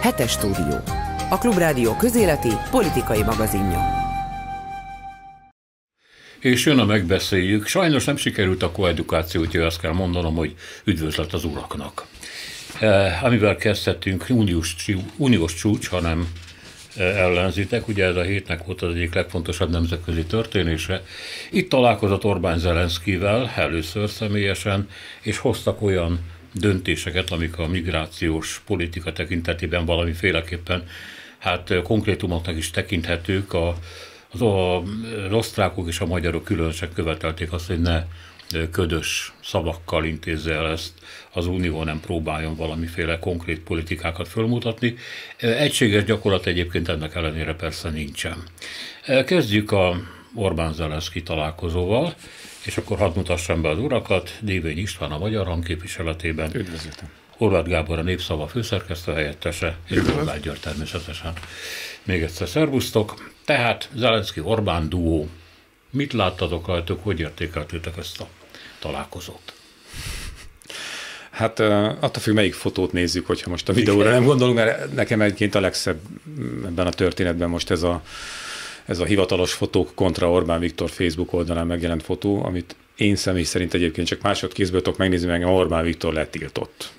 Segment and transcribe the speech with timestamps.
[0.00, 0.80] Hetes stúdió.
[1.30, 3.80] A Klubrádió közéleti politikai magazinja.
[6.40, 7.66] És jön a megbeszéljük.
[7.66, 10.54] Sajnos nem sikerült a koedukáció, úgyhogy azt kell mondanom, hogy
[10.84, 12.06] üdvözlet az uraknak.
[12.80, 14.74] Eh, amivel kezdhetünk, uniós,
[15.16, 16.28] uniós csúcs, hanem
[16.96, 17.88] eh, ellenzitek.
[17.88, 21.02] Ugye ez a hétnek volt az egyik legfontosabb nemzetközi történése.
[21.50, 24.88] Itt találkozott Orbán Zelenszkivel először személyesen,
[25.20, 26.20] és hoztak olyan
[26.52, 30.88] döntéseket, amik a migrációs politika tekintetében valamiféleképpen
[31.38, 33.52] hát konkrétumoknak is tekinthetők.
[33.52, 33.76] A,
[34.32, 38.04] az, a, az osztrákok és a magyarok különösen követelték azt, hogy ne
[38.70, 40.92] ködös szavakkal intézze el ezt
[41.32, 44.94] az Unió, nem próbáljon valamiféle konkrét politikákat fölmutatni.
[45.36, 48.42] Egységes gyakorlat egyébként ennek ellenére persze nincsen.
[49.26, 50.00] Kezdjük a
[50.34, 52.14] Orbán Zelenszky találkozóval,
[52.64, 56.54] és akkor hadd mutassam be az urakat, Dévény István a Magyar Hangképviseletében.
[56.54, 57.08] Üdvözletem.
[57.28, 61.32] Horváth Gábor a Népszava főszerkesztő helyettese, és Horváth György természetesen.
[62.02, 63.32] Még egyszer szervusztok.
[63.44, 65.28] Tehát Zelenszky Orbán duó.
[65.90, 68.28] Mit láttatok rajtuk, hogy értékeltétek ezt a
[68.78, 69.52] találkozót?
[71.30, 75.54] Hát attól függ, melyik fotót nézzük, hogyha most a videóra nem gondolunk, mert nekem egyébként
[75.54, 75.98] a legszebb
[76.64, 78.02] ebben a történetben most ez a
[78.88, 83.74] ez a hivatalos fotók kontra Orbán Viktor Facebook oldalán megjelent fotó, amit én személy szerint
[83.74, 86.92] egyébként csak másodkézből tudok megnézni, meg Orbán Viktor letiltott.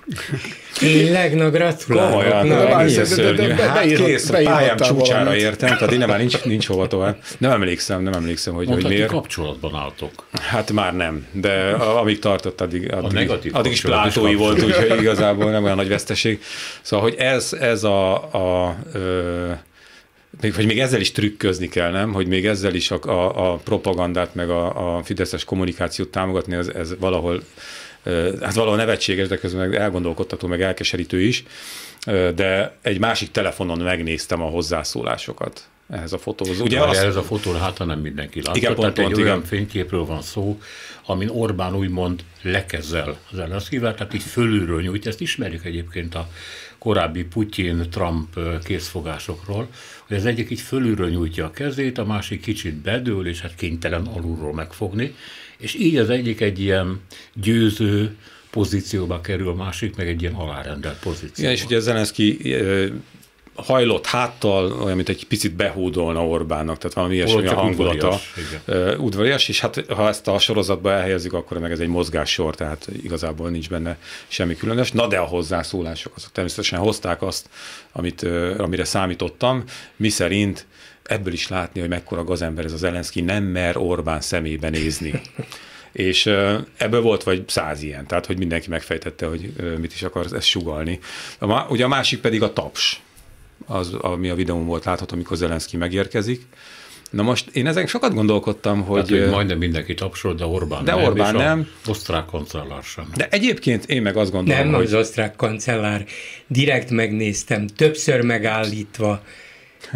[0.78, 2.10] Tényleg, na gratulálok.
[2.10, 5.42] Komolyan, na, na, de, de, de, de, hát kész, a pályám csúcsára valamit.
[5.42, 7.16] értem, tehát én már nincs, nincs hova tovább.
[7.38, 9.10] Nem emlékszem, nem emlékszem, hogy, Mondtad, hogy miért.
[9.10, 10.26] kapcsolatban álltok.
[10.40, 15.64] Hát már nem, de amíg tartott, addig, addig, addig is plátói volt, úgyhogy igazából nem
[15.64, 16.42] olyan nagy veszteség.
[16.82, 18.76] Szóval, hogy ez, ez a, a, a
[20.40, 22.12] még, hogy még ezzel is trükközni kell, nem?
[22.12, 26.68] Hogy még ezzel is a, a, a propagandát, meg a, a fideszes kommunikációt támogatni, ez,
[26.68, 27.42] ez valahol
[28.40, 31.44] hát valahol nevetséges, de közben meg elgondolkodtató, meg elkeserítő is.
[32.34, 36.60] De egy másik telefonon megnéztem a hozzászólásokat ehhez a fotóhoz.
[36.60, 36.98] Ugye az...
[36.98, 38.56] Ez a fotó, hát nem mindenki látta.
[38.56, 39.30] Igen, pont, pont, egy igen.
[39.30, 40.60] olyan fényképről van szó,
[41.06, 45.06] amin Orbán úgymond lekezel az ellenszkivel, tehát így fölülről nyújt.
[45.06, 46.28] Ezt ismerjük egyébként a
[46.80, 49.68] korábbi Putyin-Trump készfogásokról,
[50.06, 54.06] hogy az egyik így fölülről nyújtja a kezét, a másik kicsit bedől, és hát kénytelen
[54.06, 55.14] alulról megfogni,
[55.58, 57.00] és így az egyik egy ilyen
[57.34, 58.16] győző
[58.50, 61.38] pozícióba kerül, a másik meg egy ilyen alárendelt pozícióba.
[61.38, 62.54] Igen, és ugye Zelenszky
[63.62, 68.20] hajlott háttal, olyan, mint egy picit behúdolna Orbánnak, tehát valami ilyesmi a hangulata.
[68.66, 72.88] Udvarias, udvarias, és hát ha ezt a sorozatba elhelyezzük, akkor meg ez egy mozgássor, tehát
[73.02, 74.92] igazából nincs benne semmi különös.
[74.92, 77.48] Na de a hozzászólások, azok természetesen hozták azt,
[77.92, 78.22] amit,
[78.58, 79.64] amire számítottam,
[79.96, 80.66] mi szerint
[81.02, 85.20] ebből is látni, hogy mekkora gazember ez az Elenszki, nem mer Orbán szemébe nézni.
[85.92, 86.26] és
[86.76, 90.98] ebből volt vagy száz ilyen, tehát hogy mindenki megfejtette, hogy mit is akar ezt sugalni.
[91.68, 93.00] Ugye a másik pedig a taps
[93.66, 96.46] az, ami a videón volt látható, amikor Zelenszky megérkezik.
[97.10, 98.98] Na most én ezen sokat gondolkodtam, hogy...
[98.98, 101.04] Hát, hogy majdnem mindenki tapsol, de Orbán de nem.
[101.04, 101.68] Orbán nem.
[101.86, 103.08] osztrák kancellár sem.
[103.16, 104.84] De egyébként én meg azt gondolom, Nem hogy...
[104.84, 106.04] az osztrák kancellár.
[106.46, 109.22] Direkt megnéztem, többször megállítva.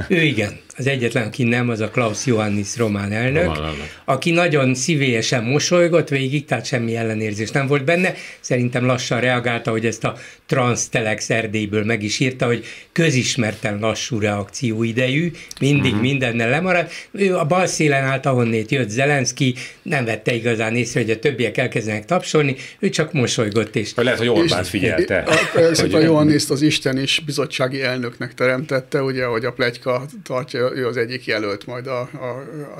[0.08, 4.30] Ő igen, az egyetlen, aki nem, az a Klaus Johannis román elnök, román elnök, aki
[4.30, 8.14] nagyon szívélyesen mosolygott végig, tehát semmi ellenérzés nem volt benne.
[8.40, 15.30] Szerintem lassan reagálta, hogy ezt a Transtelex Erdélyből meg is írta, hogy közismerten lassú reakcióidejű,
[15.60, 16.00] mindig uh-huh.
[16.00, 16.90] mindennel lemarad.
[17.10, 21.56] Ő a bal szélen állt, ahonnét jött Zelenszky, nem vette igazán észre, hogy a többiek
[21.56, 23.76] elkezdenek tapsolni, ő csak mosolygott.
[23.76, 23.92] És...
[23.94, 25.18] Lehet, hogy Orbán figyelte.
[25.18, 30.86] A, a Johanniszt az Isten is bizottsági elnöknek teremtette, ugye, hogy a plegyka tartja ő
[30.86, 32.24] az egyik jelölt majd a, a,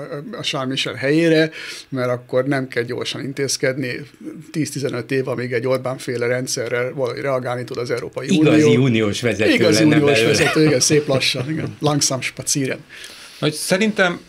[0.00, 1.50] a, a Charles Michel helyére,
[1.88, 4.00] mert akkor nem kell gyorsan intézkedni.
[4.52, 8.56] 10-15 év, amíg egy Orbán féle rendszerrel valahogy reagálni tud az Európai Igazi Unió.
[8.56, 10.26] Igazi uniós vezető Igazi uniós belőle.
[10.26, 12.84] vezető, igen, szép lassan, igen, langsam spazieren.
[13.38, 14.20] Hogy szerintem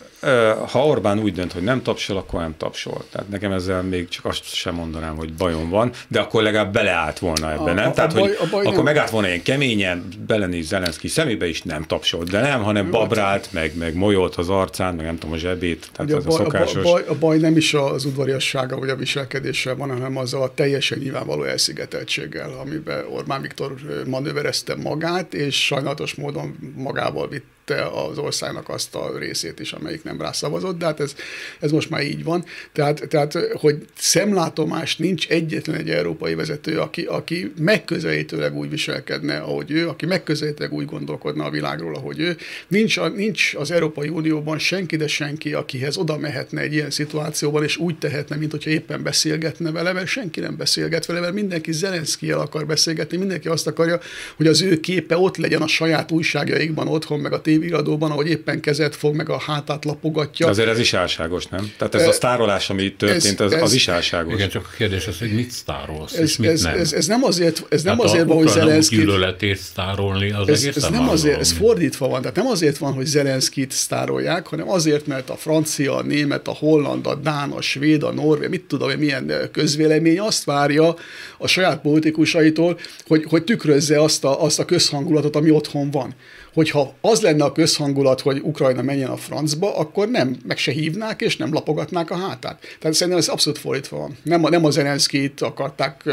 [0.68, 3.06] ha Orbán úgy dönt, hogy nem tapsol, akkor nem tapsol.
[3.12, 7.20] Tehát nekem ezzel még csak azt sem mondanám, hogy bajom van, de akkor legalább beleállt
[7.20, 7.90] volna ebben, a, nem?
[7.90, 8.84] A, Tehát, a baj, hogy a baj akkor nem.
[8.84, 13.78] megállt volna ilyen keményen, belenéz Zelenszky szemébe is nem tapsolt, de nem, hanem babrált, meg,
[13.78, 15.90] meg molyolt az arcán, meg nem tudom, a zsebét.
[15.92, 16.76] Tehát ez a, baj, a, szokásos...
[16.76, 20.52] a, baj, a baj nem is az udvariassága vagy a viselkedéssel van, hanem az a
[20.56, 23.74] teljesen nyilvánvaló elszigeteltséggel, amiben Orbán Viktor
[24.08, 30.04] manőverezte magát, és sajnálatos módon magával vitt elvesztette az országnak azt a részét is, amelyik
[30.04, 31.16] nem rászavazott, de hát ez,
[31.60, 32.44] ez most már így van.
[32.72, 39.72] Tehát, tehát, hogy szemlátomás nincs egyetlen egy európai vezető, aki, aki megközelítőleg úgy viselkedne, ahogy
[39.72, 42.38] ő, aki megközelítőleg úgy gondolkodna a világról, ahogy ő.
[42.68, 47.64] Nincs, a, nincs az Európai Unióban senki, de senki, akihez oda mehetne egy ilyen szituációban,
[47.64, 51.72] és úgy tehetne, mint hogyha éppen beszélgetne vele, mert senki nem beszélget vele, mert mindenki
[51.72, 54.00] Zelenszkijel akar beszélgetni, mindenki azt akarja,
[54.36, 58.60] hogy az ő képe ott legyen a saját újságjaikban otthon, meg a tévéiradóban, ahogy éppen
[58.60, 60.48] kezet fog, meg a hátát lapogatja.
[60.48, 61.72] Azért ez is álságos, nem?
[61.78, 64.34] Tehát ez e, a sztárolás, ami történt, ez, ez, az is álságos.
[64.34, 66.78] Igen, csak a kérdés az, hogy mit sztárolsz, ez, és mit ez, nem.
[66.78, 68.96] Ez, ez, nem azért, ez nem hát azért van, hogy Zelenszky...
[68.96, 73.06] gyűlöletét sztárolni, az ez, ez nem azért, ez fordítva van, tehát nem azért van, hogy
[73.06, 78.04] Zelenszkit sztárolják, hanem azért, mert a francia, a német, a holland, a dán, a svéd,
[78.04, 80.96] a norvég, mit tudom én, milyen közvélemény azt várja
[81.38, 86.16] a saját politikusaitól, hogy, hogy tükrözze azt a, azt a közhangulatot, ami otthon van.
[86.56, 91.22] Hogyha az lenne a közhangulat, hogy Ukrajna menjen a francba, akkor nem, meg se hívnák,
[91.22, 92.60] és nem lapogatnák a hátát.
[92.80, 94.18] Tehát szerintem ez abszolút fordítva van.
[94.24, 96.04] Nem, a, nem a Zelenszkit akarták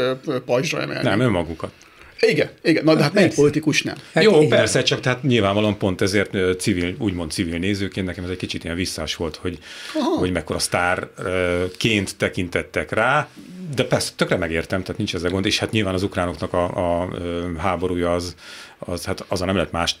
[0.45, 1.07] pajzsra emelni.
[1.07, 1.71] Nem, önmagukat.
[2.19, 3.95] Igen, igen, na de hát melyik politikus nem?
[4.13, 4.49] Hát Jó, igen.
[4.49, 8.75] persze, csak tehát nyilvánvalóan pont ezért civil, úgymond civil nézőként nekem ez egy kicsit ilyen
[8.75, 9.59] visszás volt, hogy,
[9.95, 10.17] Aha.
[10.17, 13.27] hogy mekkora sztárként tekintettek rá,
[13.75, 17.09] de persze tökre megértem, tehát nincs ezzel gond, és hát nyilván az ukránoknak a, a
[17.57, 18.35] háborúja az,
[18.79, 19.97] az, hát azon nem lehet mást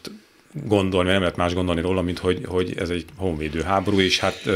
[0.53, 4.49] gondolni, nem lehet más gondolni róla, mint hogy, hogy ez egy honvédő háború, és hát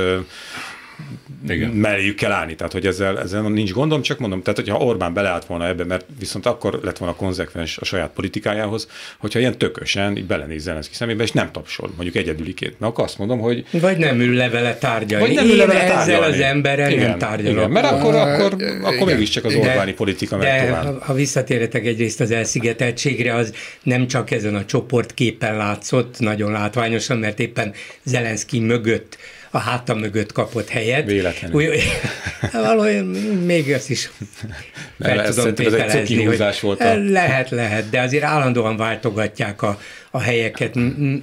[1.48, 1.70] igen.
[1.70, 5.46] melléjük kell állni, tehát hogy ezzel, ezzel nincs gondom, csak mondom, tehát hogyha Orbán beleállt
[5.46, 10.26] volna ebbe, mert viszont akkor lett volna konzekvens a saját politikájához, hogyha ilyen tökösen így
[10.26, 12.80] belenéz Zelenszky szemébe, és nem tapsol, mondjuk egyedüliként.
[12.80, 13.66] Mert akkor azt mondom, hogy...
[13.72, 15.26] Vagy nem ül le vele tárgyalni.
[15.26, 16.12] Vagy nem ül le vele tárgyalni.
[16.12, 17.58] ezzel az emberrel igen, nem tárgyalok.
[17.58, 20.84] Igen, mert akkor, akkor, akkor mégiscsak az Orbáni de, politika megy tovább.
[20.84, 23.54] Ha, ha visszatérhetek egyrészt az elszigeteltségre, az
[23.84, 27.74] nem csak ezen a csoportképen látszott, nagyon látványosan, mert éppen
[28.04, 29.18] Zelenszky mögött
[29.52, 31.06] a hátam mögött kapott helyet.
[31.06, 31.58] Véletlenül.
[31.58, 31.84] Úgy,
[32.52, 33.06] valójában
[33.46, 34.10] még azt is
[35.00, 36.96] fel ez tudom tételezni, hogy volt a...
[36.96, 39.80] lehet, lehet, de azért állandóan váltogatják a,
[40.12, 40.76] a helyeket.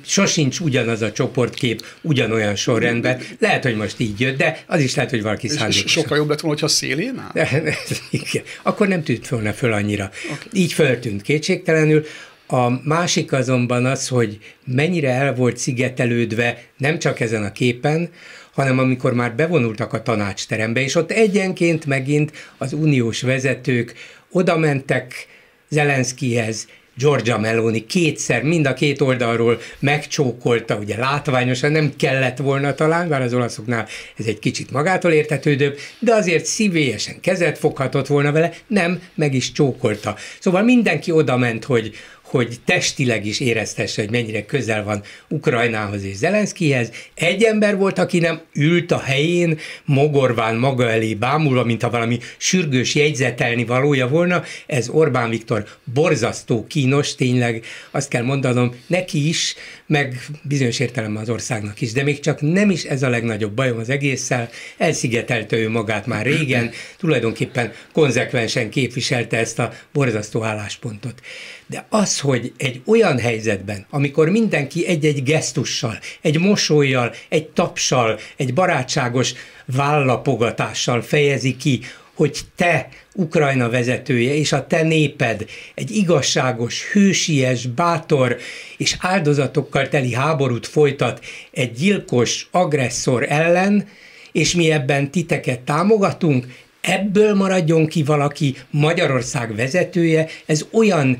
[0.06, 3.20] Sosincs ugyanaz a csoportkép, ugyanolyan sorrendben.
[3.38, 5.86] Lehet, hogy most így jött, de az is lehet, hogy valaki szándékosan.
[5.86, 7.46] Sokkal jobb lett volna, hogyha szélén áll?
[8.10, 8.42] Igen.
[8.62, 10.10] Akkor nem tűnt volna föl annyira.
[10.24, 10.46] Okay.
[10.52, 12.04] Így föltűnt kétségtelenül.
[12.46, 18.10] A másik azonban az, hogy mennyire el volt szigetelődve nem csak ezen a képen,
[18.52, 23.94] hanem amikor már bevonultak a tanácsterembe, és ott egyenként megint az uniós vezetők
[24.30, 25.26] oda mentek
[25.68, 33.08] Zelenszkihez, Georgia Meloni kétszer, mind a két oldalról megcsókolta, ugye látványosan nem kellett volna talán,
[33.08, 33.86] bár az olaszoknál
[34.16, 39.52] ez egy kicsit magától értetődőbb, de azért szívélyesen kezet foghatott volna vele, nem, meg is
[39.52, 40.16] csókolta.
[40.40, 41.94] Szóval mindenki oda ment, hogy
[42.34, 46.90] hogy testileg is éreztesse, hogy mennyire közel van Ukrajnához és Zelenszkihez.
[47.14, 52.18] Egy ember volt, aki nem ült a helyén, mogorván maga elé bámulva, mint ha valami
[52.36, 54.42] sürgős jegyzetelni valója volna.
[54.66, 55.64] Ez Orbán Viktor
[55.94, 59.54] borzasztó kínos, tényleg azt kell mondanom, neki is,
[59.86, 63.78] meg bizonyos értelemben az országnak is, de még csak nem is ez a legnagyobb bajom
[63.78, 71.20] az egésszel, elszigetelte ő magát már régen, tulajdonképpen konzekvensen képviselte ezt a borzasztó álláspontot.
[71.66, 78.54] De az, hogy egy olyan helyzetben, amikor mindenki egy-egy gesztussal, egy mosolyjal, egy tapsal, egy
[78.54, 79.32] barátságos
[79.64, 81.80] vállapogatással fejezi ki,
[82.14, 85.44] hogy te, Ukrajna vezetője, és a te néped
[85.74, 88.36] egy igazságos, hősies, bátor
[88.76, 93.88] és áldozatokkal teli háborút folytat egy gyilkos agresszor ellen,
[94.32, 96.46] és mi ebben titeket támogatunk,
[96.80, 101.18] ebből maradjon ki valaki Magyarország vezetője, ez olyan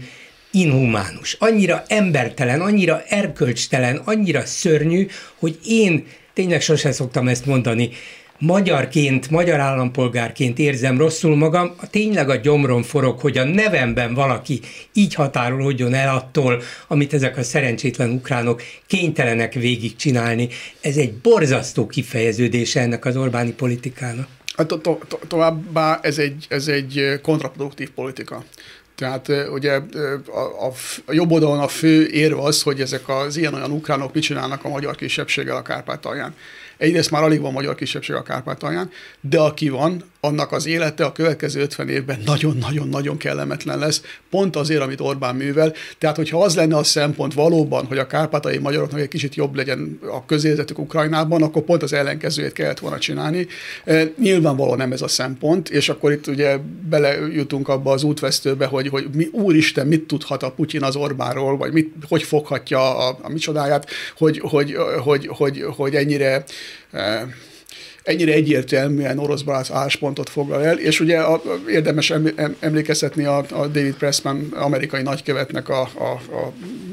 [0.55, 5.07] inhumánus, annyira embertelen, annyira erkölcstelen, annyira szörnyű,
[5.39, 7.91] hogy én tényleg sosem szoktam ezt mondani,
[8.39, 14.61] magyarként, magyar állampolgárként érzem rosszul magam, tényleg a gyomrom forog, hogy a nevemben valaki
[14.93, 20.49] így határolódjon el attól, amit ezek a szerencsétlen ukránok kénytelenek végigcsinálni.
[20.81, 24.29] Ez egy borzasztó kifejeződése ennek az Orbáni politikának.
[24.57, 28.45] To- to- to- továbbá ez egy, ez egy kontraproduktív politika.
[28.95, 29.81] Tehát ugye
[30.27, 30.73] a, a,
[31.05, 34.69] a jobb oldalon a fő érve az, hogy ezek az ilyen-olyan ukránok mit csinálnak a
[34.69, 36.35] magyar kisebbséggel a Kárpátalján.
[36.77, 38.91] Egyrészt már alig van magyar kisebbség a Kárpátalján,
[39.21, 44.81] de aki van, annak az élete a következő 50 évben nagyon-nagyon-nagyon kellemetlen lesz, pont azért,
[44.81, 45.73] amit Orbán művel.
[45.99, 49.99] Tehát, hogyha az lenne a szempont valóban, hogy a kárpátai magyaroknak egy kicsit jobb legyen
[50.11, 53.47] a közérzetük Ukrajnában, akkor pont az ellenkezőjét kellett volna csinálni.
[53.85, 58.85] E, nyilvánvalóan nem ez a szempont, és akkor itt ugye belejutunk abba az útvesztőbe, hogy
[58.89, 63.19] hogy, hogy mi, úristen, mit tudhat a Putyin az Orbánról, vagy mit, hogy foghatja a,
[63.23, 66.45] a micsodáját, hogy, hogy, hogy, hogy, hogy ennyire
[68.05, 72.13] ennyire egyértelműen orosz barát álláspontot foglal el, és ugye a, érdemes
[72.61, 76.53] emlékeztetni a, a David Pressman amerikai nagykövetnek a, a, a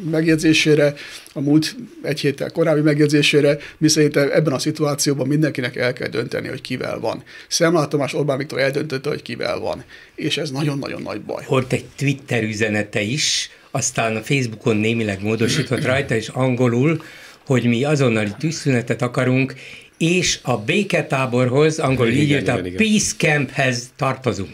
[0.10, 0.94] megjegyzésére,
[1.34, 6.62] a múlt egy héttel korábbi megjegyzésére, miszerint ebben a szituációban mindenkinek el kell dönteni, hogy
[6.62, 7.24] kivel van.
[7.48, 9.84] Szemlát Tomás Orbán Viktor eldöntötte, hogy kivel van,
[10.16, 11.44] és ez nagyon-nagyon nagy baj.
[11.48, 17.02] Volt egy Twitter üzenete is, aztán a Facebookon némileg módosított rajta, és angolul,
[17.46, 19.54] hogy mi azonnali tűzszünetet akarunk,
[19.98, 24.50] és a béketáborhoz, angolul így írt, a Peace Camphez tartozunk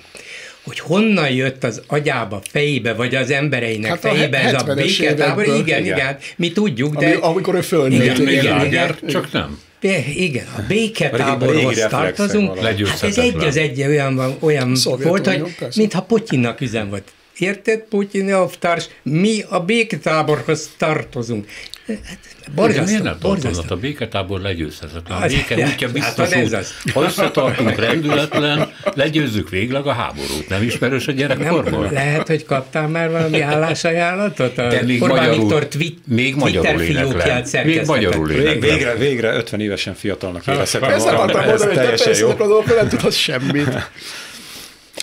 [0.68, 5.44] hogy honnan jött az agyába, fejébe, vagy az embereinek hát fejébe ez a béketábor.
[5.44, 7.06] Igen, igen, igen, mi tudjuk, de...
[7.06, 8.02] Ami, amikor ő fölnőtt.
[8.02, 9.60] Igen, igen, igen, igen, csak nem.
[9.80, 12.60] De, igen, a béketáborhoz tartozunk.
[12.60, 15.42] Hát ez egy az egy olyan, olyan volt, hogy
[15.76, 17.12] mintha Putyinnak üzem volt.
[17.38, 18.88] Érted, Putyin elvtárs?
[19.04, 21.48] Mi a béketáborhoz tartozunk.
[21.88, 22.20] Hát,
[22.56, 23.72] borzasztó, miért nem tartoznak?
[23.72, 25.22] A béketábor legyőzhetetlen.
[25.22, 26.92] A béke hát, útja biztos hát, út.
[26.94, 30.50] Ha összetartunk rendületlen, legyőzzük végleg a háborút.
[30.50, 31.90] Nem ismerős a gyerekkorból?
[31.92, 34.58] Lehet, hogy kaptál már valami állásajánlatot?
[34.58, 39.62] A De még Orbán magyarul, Viktor twi- még magyarul fiókját Még magyarul Végre, végre 50
[39.62, 40.90] évesen fiatalnak érezhetem.
[40.90, 42.34] Ezt akartam mondani, hogy teljesen jó.
[42.76, 43.90] Nem tudhatsz semmit.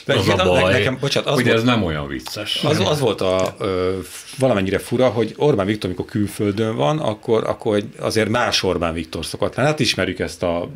[0.04, 2.64] De az a baj, nekem, bocsánat, az hogy volt, ez nem olyan vicces.
[2.64, 3.98] Az, az volt a ö,
[4.38, 9.54] valamennyire fura, hogy Orbán Viktor, amikor külföldön van, akkor, akkor azért más Orbán Viktor szokott
[9.54, 9.68] lenni.
[9.68, 10.70] Hát ismerjük ezt a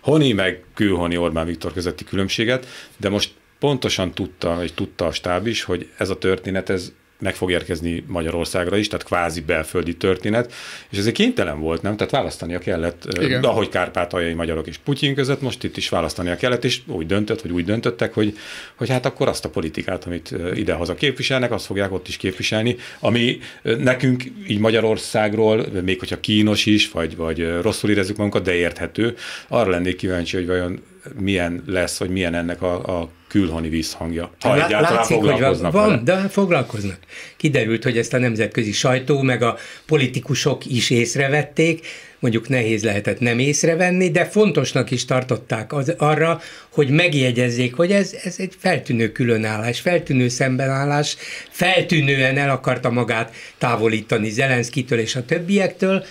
[0.00, 2.66] honi meg külhoni Orbán Viktor közötti különbséget,
[2.96, 7.34] de most pontosan tudta, vagy tudta a stáb is, hogy ez a történet, ez meg
[7.34, 10.52] fog érkezni Magyarországra is, tehát kvázi belföldi történet,
[10.90, 11.96] és ezért kénytelen volt, nem?
[11.96, 13.44] Tehát választania kellett, Igen.
[13.44, 17.50] ahogy kárpátaljai magyarok és Putyin között, most itt is választania kellett, és úgy döntött, hogy
[17.50, 18.36] úgy döntöttek, hogy,
[18.74, 23.38] hogy hát akkor azt a politikát, amit idehaza képviselnek, azt fogják ott is képviselni, ami
[23.62, 29.14] nekünk így Magyarországról, még hogyha kínos is, vagy, vagy rosszul érezzük magunkat, de érthető,
[29.48, 30.80] arra lennék kíváncsi, hogy vajon
[31.18, 34.30] milyen lesz, vagy milyen ennek a, a külhoni vízhangja.
[34.40, 36.22] Ha Lá, egyáltalán látszik, foglalkoznak hogy van, vele.
[36.22, 36.98] de foglalkoznak.
[37.36, 41.86] Kiderült, hogy ezt a nemzetközi sajtó, meg a politikusok is észrevették,
[42.18, 48.14] mondjuk nehéz lehetett nem észrevenni, de fontosnak is tartották az, arra, hogy megjegyezzék, hogy ez,
[48.24, 51.16] ez egy feltűnő különállás, feltűnő szembenállás,
[51.50, 56.04] feltűnően el akarta magát távolítani Zelenszkitől és a többiektől,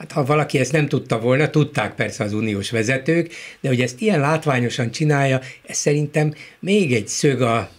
[0.00, 4.00] Hát ha valaki ezt nem tudta volna, tudták persze az uniós vezetők, de hogy ezt
[4.00, 7.70] ilyen látványosan csinálja, ez szerintem még egy szög a,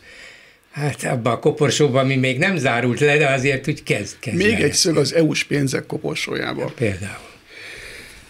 [0.71, 4.19] Hát abban a koporsóban, ami még nem zárult le, de azért úgy kezd.
[4.19, 6.61] kezd még egy szög az EU-s pénzek koporsójába.
[6.61, 7.29] Ja, például.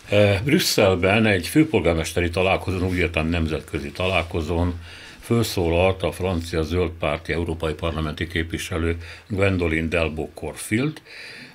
[0.10, 4.80] E, Brüsszelben egy főpolgármesteri találkozón, úgy értem nemzetközi találkozón,
[5.20, 11.02] felszólalt a francia zöldpárti európai parlamenti képviselő Gwendoline Delbo Corfield,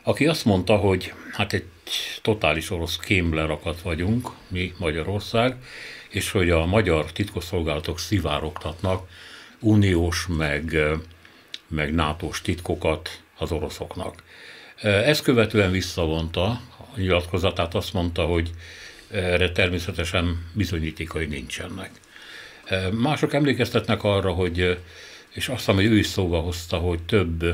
[0.03, 1.65] aki azt mondta, hogy hát egy
[2.23, 5.57] totális orosz kémlerakat vagyunk, mi Magyarország,
[6.09, 9.09] és hogy a magyar titkosszolgálatok szivárogtatnak
[9.61, 10.77] uniós meg,
[11.69, 14.23] meg NATO-s titkokat az oroszoknak.
[14.83, 16.61] Ezt követően visszavonta a
[16.97, 18.51] nyilatkozatát, azt mondta, hogy
[19.11, 21.91] erre természetesen bizonyítékai nincsenek.
[22.93, 24.79] Mások emlékeztetnek arra, hogy,
[25.31, 27.45] és azt hiszem, hogy ő is szóba hozta, hogy több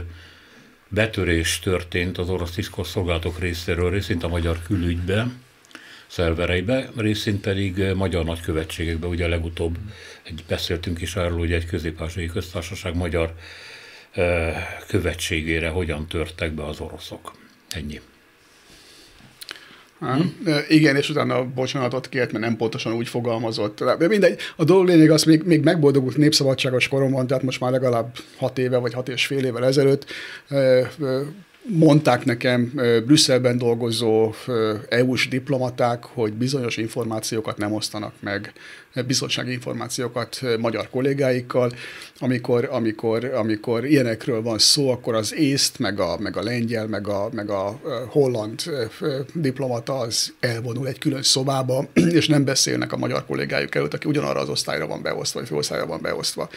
[0.94, 5.26] betörés történt az orosz titkosszolgálatok részéről, részint a magyar külügybe,
[6.06, 9.78] szervereibe, részint pedig magyar nagykövetségekbe, ugye legutóbb
[10.22, 12.00] egy, beszéltünk is arról, hogy egy közép
[12.32, 13.34] köztársaság magyar
[14.86, 17.32] követségére hogyan törtek be az oroszok.
[17.68, 18.00] Ennyi.
[20.02, 20.50] Hm?
[20.68, 23.84] Igen, és utána bocsánatot kért, mert nem pontosan úgy fogalmazott.
[23.98, 28.16] De mindegy, a dolog lényeg az még, még megboldogult népszabadságos koromban, tehát most már legalább
[28.36, 30.06] hat éve vagy hat és fél évvel ezelőtt
[31.68, 32.72] mondták nekem
[33.06, 34.32] Brüsszelben dolgozó
[34.88, 38.52] EU-s diplomaták, hogy bizonyos információkat nem osztanak meg,
[39.06, 41.72] biztonsági információkat magyar kollégáikkal.
[42.18, 47.08] Amikor, amikor, amikor ilyenekről van szó, akkor az észt, meg a, meg a lengyel, meg
[47.08, 48.62] a, meg a holland
[49.34, 54.40] diplomata az elvonul egy külön szobába, és nem beszélnek a magyar kollégájuk előtt, aki ugyanarra
[54.40, 56.48] az osztályra van beosztva, vagy főosztályra van beosztva.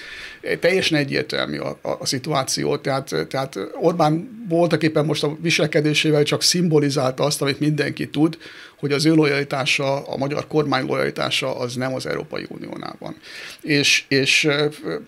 [0.60, 6.42] Teljesen egyértelmű a, a, a szituáció, tehát, tehát Orbán voltak éppen most a viselkedésével csak
[6.42, 8.38] szimbolizálta azt, amit mindenki tud,
[8.79, 13.15] hogy az ő lojalitása, a magyar kormány lojalitása az nem az Európai Uniónál van.
[13.62, 14.48] És, és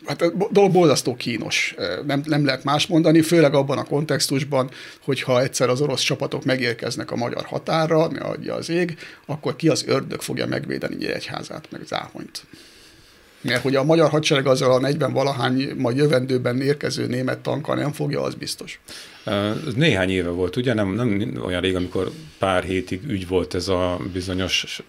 [0.06, 4.70] hát a dolog borzasztó kínos, nem, nem lehet más mondani, főleg abban a kontextusban,
[5.04, 9.68] hogyha egyszer az orosz csapatok megérkeznek a magyar határra, ne adja az ég, akkor ki
[9.68, 12.46] az ördög fogja megvédeni Nyíregyházát, meg Záhonyt.
[13.42, 17.92] Mert hogy a magyar hadsereg azzal a 40 valahány majd jövendőben érkező német tankkal nem
[17.92, 18.80] fogja, az biztos.
[19.76, 20.74] Néhány éve volt, ugye?
[20.74, 24.84] Nem, nem olyan rég, amikor pár hétig ügy volt ez a bizonyos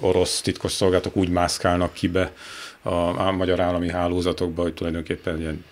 [0.00, 2.32] orosz titkos szolgálatok úgy mászkálnak ki be
[2.82, 2.94] a,
[3.26, 5.64] a magyar állami hálózatokba, hogy tulajdonképpen ilyen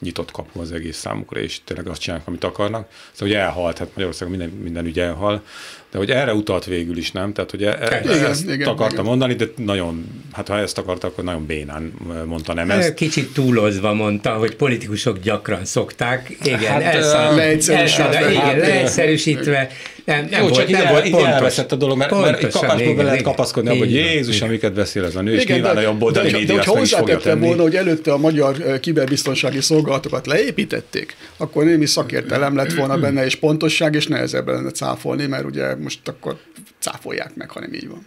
[0.00, 2.88] nyitott kapu az egész számukra, és tényleg azt csinálnak, amit akarnak.
[3.12, 5.42] Szóval, hogy elhalt, hát Magyarországon minden, minden ügy elhal,
[5.90, 7.32] de hogy erre utalt végül is, nem?
[7.32, 9.04] Tehát, hogy e, e igen, ezt igen, akarta igen.
[9.04, 11.92] mondani, de nagyon, hát ha ezt akarta, akkor nagyon bénán
[12.26, 12.94] mondta nem ezt.
[12.94, 19.70] Kicsit túlozva mondta, hogy politikusok gyakran szokták, igen, hát, elszal, leegyszerűsítve, elszal, igen, leegyszerűsítve,
[20.10, 21.28] nem, nem Jó, volt, csak nem volt pontos.
[21.28, 24.48] elveszett a dolog, mert, mert kapásból lehet kapaszkodni hogy Jézus, igen.
[24.48, 26.94] amiket beszél ez a nő, és igen, nyilván de, jobb oldali média de, meg is
[27.38, 33.34] volna, hogy előtte a magyar kiberbiztonsági szolgálatokat leépítették, akkor némi szakértelem lett volna benne, és
[33.34, 36.36] pontosság, és nehezebb lenne cáfolni, mert ugye most akkor
[36.78, 38.06] cáfolják meg, hanem így van.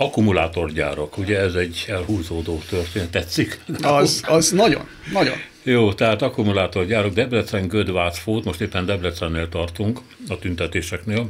[0.00, 3.60] Akkumulátorgyárak, ugye ez egy elhúzódó történet, tetszik?
[3.82, 5.36] Az, az nagyon, nagyon.
[5.62, 11.28] Jó, tehát akkumulátorgyárok, Debrecen, Gödvác, Fót, most éppen Debrecennél tartunk a tüntetéseknél,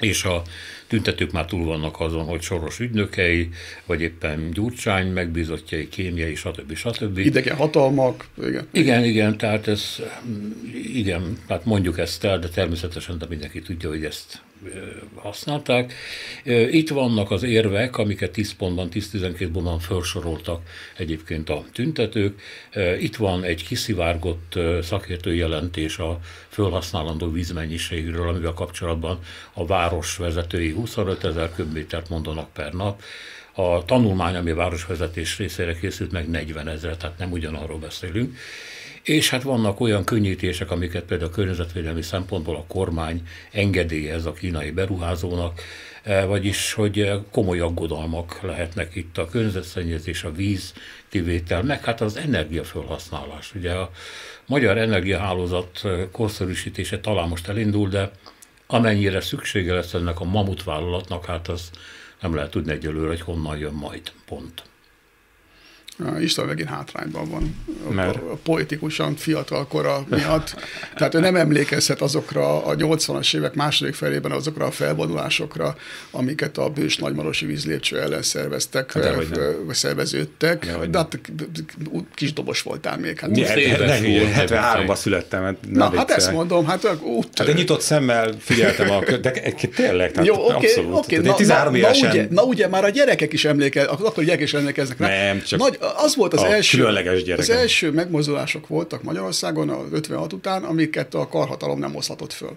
[0.00, 0.42] és a
[0.86, 3.48] tüntetők már túl vannak azon, hogy soros ügynökei,
[3.86, 6.74] vagy éppen gyurcsány megbízottjai, kémiai, stb.
[6.74, 7.18] stb.
[7.18, 8.26] Idegen hatalmak.
[8.42, 8.68] Igen.
[8.70, 9.96] igen, igen, tehát ez,
[10.92, 14.40] igen, hát mondjuk ezt el, de természetesen de mindenki tudja, hogy ezt
[15.14, 15.92] használták.
[16.70, 20.62] Itt vannak az érvek, amiket 10 pontban, 10-12 pontban felsoroltak
[20.96, 22.40] egyébként a tüntetők.
[22.98, 29.18] Itt van egy kiszivárgott szakértő jelentés a felhasználandó vízmennyiségről, amivel kapcsolatban
[29.52, 33.02] a város vezetői 25 ezer köbmétert mondanak per nap.
[33.52, 38.36] A tanulmány, ami a városvezetés részére készült, meg 40 ezer, tehát nem ugyanarról beszélünk.
[39.06, 44.70] És hát vannak olyan könnyítések, amiket például a környezetvédelmi szempontból a kormány engedélyez a kínai
[44.70, 45.60] beruházónak,
[46.02, 50.72] e, vagyis hogy komoly aggodalmak lehetnek itt a környezetszennyezés, a víz
[51.08, 53.54] kivétel, meg hát az energiafelhasználás.
[53.54, 53.90] Ugye a
[54.46, 55.82] magyar energiahálózat
[56.12, 58.10] korszerűsítése talán most elindul, de
[58.66, 61.70] amennyire szüksége lesz ennek a mamutvállalatnak, hát az
[62.20, 64.62] nem lehet tudni egyelőre, hogy honnan jön majd, pont.
[66.20, 68.16] István megint hátrányban van Mert?
[68.16, 70.54] A, a politikusan fiatal kora miatt.
[70.96, 75.76] Tehát ő nem emlékezhet azokra a 80-as évek második felében azokra a felvonulásokra,
[76.10, 78.92] amiket a bős nagymarosi vízlépcső ellen szerveztek,
[79.66, 80.66] vagy szerveződtek.
[80.66, 81.18] De, de hát
[82.14, 83.20] kis dobos voltál még.
[83.20, 85.42] Hát, 73-ban születtem.
[85.42, 87.28] Hát Na, hát ezt mondom, hát út.
[87.38, 89.30] Hát egy nyitott szemmel figyeltem, a, de
[89.74, 91.18] tényleg, tehát Jó, oké, okay.
[91.18, 94.54] Okay, na, na, na, ugye, na ugye már a gyerekek is emlékeznek, akkor gyerekek is
[94.54, 94.98] emlékeznek.
[94.98, 96.84] Nem, csak Nagy, az volt az a első,
[97.36, 102.56] az első megmozdulások voltak Magyarországon az 56 után, amiket a karhatalom nem hozhatott föl.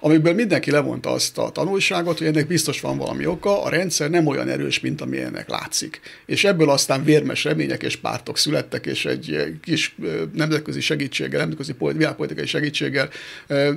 [0.00, 4.26] Amiből mindenki levonta azt a tanulságot, hogy ennek biztos van valami oka, a rendszer nem
[4.26, 6.00] olyan erős, mint ami ennek látszik.
[6.26, 9.94] És ebből aztán vérmes remények és pártok születtek, és egy kis
[10.34, 13.08] nemzetközi segítséggel, nemzetközi világpolitikai segítséggel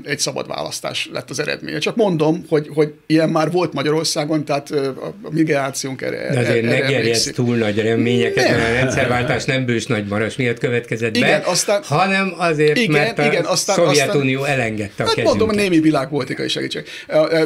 [0.04, 1.78] egy szabad választás lett az eredménye.
[1.78, 6.66] Csak mondom, hogy, hogy ilyen már volt Magyarországon, tehát a mi generációnk erre De azért
[6.66, 11.42] erre ne túl nagy reményeket, mert a rendszerváltás nem bős nagy maras miatt következett igen,
[11.42, 15.40] be, aztán, hanem azért, igen, mert a igen, aztán, Szovjetunió aztán, elengedte a hát kezünket.
[15.40, 15.80] mondom, némi
[16.14, 16.88] világpolitikai segítség.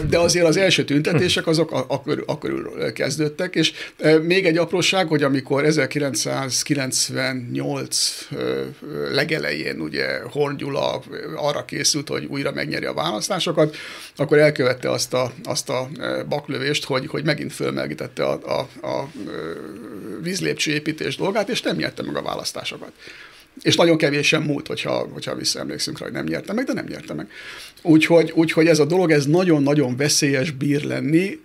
[0.10, 3.74] De azért az első tüntetések azok akkor, akkor kezdődtek, és
[4.22, 8.28] még egy apróság, hogy amikor 1998
[9.12, 11.02] legelején ugye Horn Gyula
[11.36, 13.76] arra készült, hogy újra megnyeri a választásokat,
[14.16, 15.90] akkor elkövette azt a, azt a
[16.30, 19.10] baklövést, hogy, hogy megint fölmelgítette a, a, a
[20.22, 22.92] vízlépcső építés dolgát, és nem nyerte meg a választásokat.
[23.62, 26.86] És nagyon kevés sem múlt, hogyha, hogyha visszaemlékszünk rá, hogy nem nyerte meg, de nem
[26.86, 27.32] nyerte meg.
[27.82, 31.40] Úgyhogy, úgyhogy ez a dolog, ez nagyon-nagyon veszélyes bír lenni.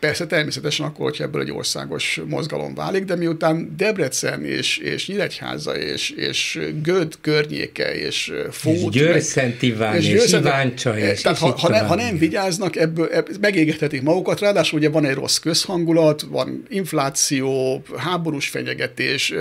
[0.00, 5.76] Persze természetesen akkor, hogyha ebből egy országos mozgalom válik, de miután Debrecen és, és Nyíregyháza
[5.76, 8.74] és, és Göd környéke és Fót...
[8.74, 13.08] És Győrszent Iván és, és Iváncsa és, tehát ha, ha, ne, ha nem vigyáznak, ebből,
[13.12, 19.32] ebből megégethetik magukat, ráadásul ugye van egy rossz közhangulat, van infláció, háborús fenyegetés,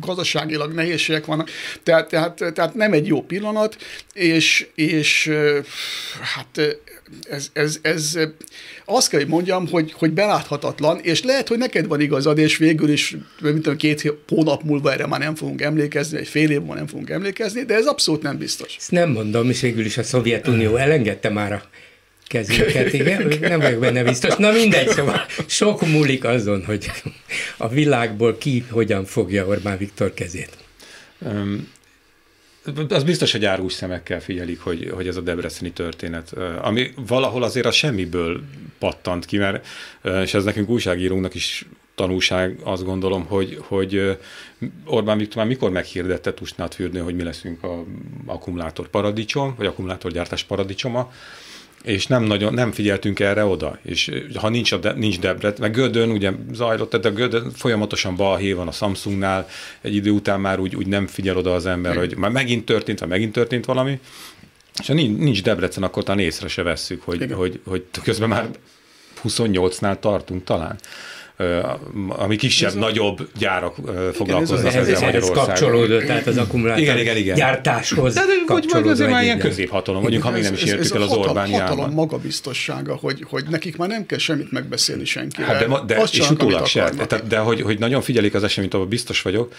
[0.00, 1.50] gazdaságilag nehézségek vannak,
[1.82, 3.76] tehát, tehát, tehát nem egy jó pillanat,
[4.12, 5.30] és, és
[6.20, 6.78] hát
[7.30, 8.18] ez, ez, ez
[8.84, 12.88] azt kell, hogy mondjam, hogy, hogy beláthatatlan, és lehet, hogy neked van igazad, és végül
[12.88, 16.74] is, mint tudom, két hónap múlva erre már nem fogunk emlékezni, egy fél év múlva
[16.74, 18.76] nem fogunk emlékezni, de ez abszolút nem biztos.
[18.78, 21.62] Ezt nem mondom, és végül is a Szovjetunió elengedte már a
[22.30, 24.36] kezüket, igen, nem vagyok benne biztos.
[24.36, 26.90] Na mindegy, szóval sok múlik azon, hogy
[27.56, 30.56] a világból ki hogyan fogja Orbán Viktor kezét.
[31.18, 31.68] Um,
[32.88, 37.66] az biztos, hogy árus szemekkel figyelik, hogy, hogy ez a debreceni történet, ami valahol azért
[37.66, 38.42] a semmiből
[38.78, 39.66] pattant ki, mert,
[40.22, 44.18] és ez nekünk újságírónknak is tanulság azt gondolom, hogy, hogy
[44.84, 47.84] Orbán Viktor már mikor meghirdette Tusnádfürdőn, hogy mi leszünk a
[48.26, 51.12] akkumulátor paradicsom, vagy akkumulátorgyártás paradicsoma,
[51.84, 55.72] és nem nagyon, nem figyeltünk erre oda, és ha nincs, a de, nincs Debret, meg
[55.72, 59.48] Gödön ugye zajlott, de Gödön folyamatosan balhé van a Samsungnál,
[59.80, 62.98] egy idő után már úgy, úgy nem figyel oda az ember, hogy már megint történt,
[62.98, 63.98] vagy megint történt valami,
[64.80, 68.48] és ha nincs Debrecen, akkor talán észre se vesszük, hogy, hogy, hogy közben már
[69.24, 70.78] 28-nál tartunk talán
[72.08, 73.74] ami kisebb, nagyobb gyárak
[74.12, 75.42] foglalkoznak ezzel ez, Magyarországon.
[75.42, 77.36] Ez kapcsolódott, tehát az akkumulátor igen, igen, igen.
[77.36, 81.02] gyártáshoz De, vagy, vagy azért már ilyen középhatalom vagyunk, ha még nem is értük el
[81.02, 85.54] az Orbán hatalom, hatalom magabiztossága, hogy, hogy nekik már nem kell semmit megbeszélni senkivel.
[85.54, 86.90] Hát de, de és utólag se.
[87.08, 89.54] De, de hogy, hogy nagyon figyelik az eseményt, abban biztos vagyok.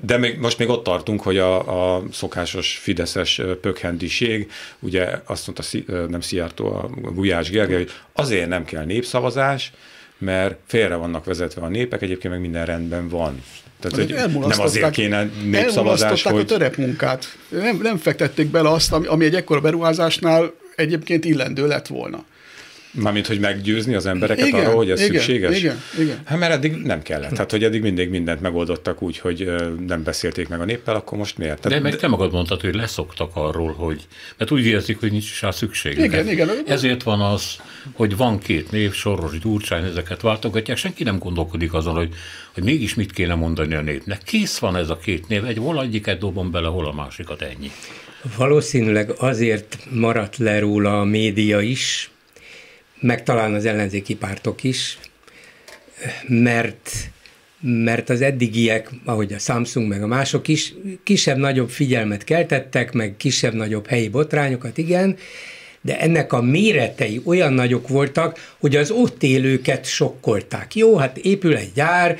[0.00, 6.06] De még, most még ott tartunk, hogy a, a szokásos fideszes pökhendiség, ugye azt mondta,
[6.08, 9.72] nem Szijjártó, a Gulyás Gergely, hogy azért nem kell népszavazás,
[10.18, 13.42] mert félre vannak vezetve a népek, egyébként meg minden rendben van.
[13.80, 16.40] Tehát, hogy nem azért kéne népszavazás, hogy...
[16.40, 17.24] a terepmunkát.
[17.48, 22.24] Nem, nem fektették bele azt, ami, ami egy ekkora beruházásnál egyébként illendő lett volna.
[22.90, 25.58] Mármint, hogy meggyőzni az embereket igen, arról, hogy ez igen, szükséges?
[25.58, 26.18] Igen, igen.
[26.24, 27.36] Hát mert eddig nem kellett.
[27.36, 29.52] Hát, hogy eddig mindig mindent megoldottak úgy, hogy
[29.86, 31.60] nem beszélték meg a néppel, akkor most miért?
[31.60, 35.40] Tehát, de meg te magad mondtad, hogy leszoktak arról, hogy, mert úgy érzik, hogy nincs
[35.40, 35.98] rá szükség.
[35.98, 36.50] Igen, igen.
[36.66, 37.56] Ezért van az,
[37.92, 42.14] hogy van két név, Soros, Gyurcsány, ezeket váltogatják, senki nem gondolkodik azon, hogy,
[42.54, 44.22] hogy mégis mit kéne mondani a népnek.
[44.22, 47.70] Kész van ez a két név, egy hol egyiket dobom bele, hol a másikat, ennyi.
[48.36, 52.10] Valószínűleg azért maradt le róla a média is,
[53.00, 54.98] meg talán az ellenzéki pártok is,
[56.26, 56.90] mert
[57.60, 63.86] mert az eddigiek, ahogy a Samsung meg a mások is, kisebb-nagyobb figyelmet keltettek, meg kisebb-nagyobb
[63.86, 65.16] helyi botrányokat, igen,
[65.80, 70.74] de ennek a méretei olyan nagyok voltak, hogy az ott élőket sokkolták.
[70.74, 72.18] Jó, hát épül egy gyár,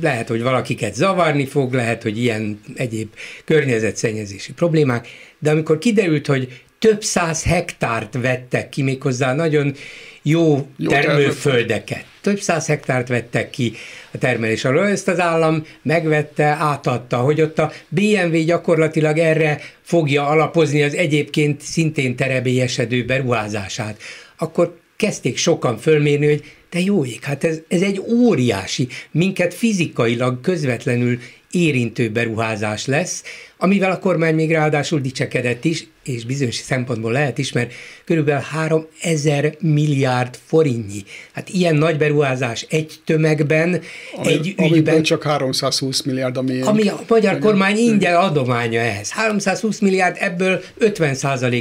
[0.00, 3.08] lehet, hogy valakiket zavarni fog, lehet, hogy ilyen egyéb
[3.44, 9.74] környezetszennyezési problémák, de amikor kiderült, hogy több száz hektárt vettek ki, méghozzá nagyon
[10.22, 12.04] jó, jó termőföldeket.
[12.20, 13.72] Több száz hektárt vettek ki
[14.12, 14.86] a termelés alól.
[14.86, 21.60] Ezt az állam megvette, átadta, hogy ott a BMW gyakorlatilag erre fogja alapozni az egyébként
[21.60, 24.02] szintén terebélyesedő beruházását.
[24.38, 30.40] Akkor kezdték sokan fölmérni, hogy de jó ég, hát ez, ez egy óriási, minket fizikailag
[30.40, 31.18] közvetlenül
[31.52, 33.22] érintő beruházás lesz,
[33.58, 37.72] amivel a kormány még ráadásul dicsekedett is, és bizonyos szempontból lehet is, mert
[38.04, 41.04] körülbelül 3000 milliárd forintnyi.
[41.32, 43.80] Hát ilyen nagy beruházás egy tömegben,
[44.16, 45.02] ami, egy ügyben.
[45.02, 46.60] csak 320 milliárd, ami...
[46.60, 49.10] Ami a magyar kormány ingyen adománya ehhez.
[49.10, 51.16] 320 milliárd, ebből 50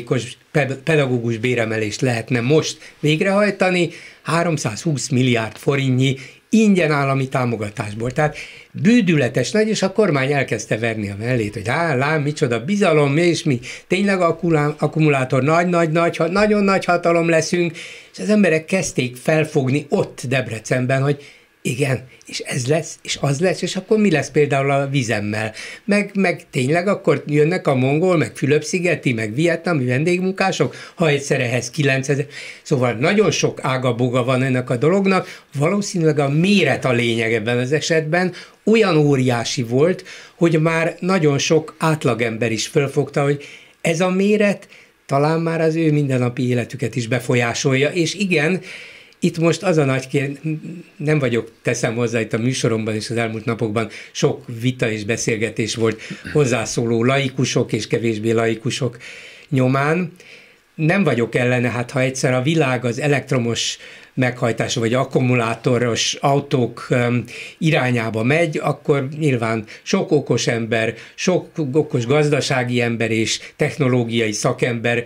[0.08, 0.38] os
[0.84, 3.90] pedagógus béremelést lehetne most végrehajtani,
[4.22, 6.18] 320 milliárd forintnyi
[6.54, 8.12] ingyen állami támogatásból.
[8.12, 8.36] Tehát
[8.72, 13.44] bődületes nagy, és a kormány elkezdte verni a mellét, hogy á, lám, micsoda bizalom, és
[13.44, 14.22] mi tényleg
[14.78, 17.78] akkumulátor nagy-nagy-nagy, nagyon nagy hatalom leszünk,
[18.14, 21.24] és az emberek kezdték felfogni ott Debrecenben, hogy
[21.62, 25.54] igen, és ez lesz, és az lesz, és akkor mi lesz például a vizemmel?
[25.86, 31.70] Meg, meg tényleg akkor jönnek a mongol, meg Fülöp-szigeti, meg vietnami vendégmunkások, ha egyszer ehhez
[31.70, 32.26] 9000.
[32.62, 37.72] Szóval nagyon sok ágaboga van ennek a dolognak, valószínűleg a méret a lényeg ebben az
[37.72, 40.04] esetben, olyan óriási volt,
[40.36, 43.44] hogy már nagyon sok átlagember is fölfogta, hogy
[43.82, 44.68] ez a méret
[45.06, 48.62] talán már az ő mindennapi életüket is befolyásolja, és igen,
[49.24, 50.40] itt most az a nagy kérdés,
[50.98, 55.76] nem vagyok, teszem hozzá itt a műsoromban és az elmúlt napokban sok vita és beszélgetés
[55.76, 56.02] volt
[56.34, 58.98] hozzászóló laikusok és kevésbé laikusok
[59.50, 60.12] nyomán.
[60.76, 63.78] Nem vagyok ellene, hát ha egyszer a világ az elektromos
[64.14, 66.88] meghajtású vagy akkumulátoros autók
[67.58, 75.04] irányába megy, akkor nyilván sok okos ember, sok okos gazdasági ember és technológiai szakember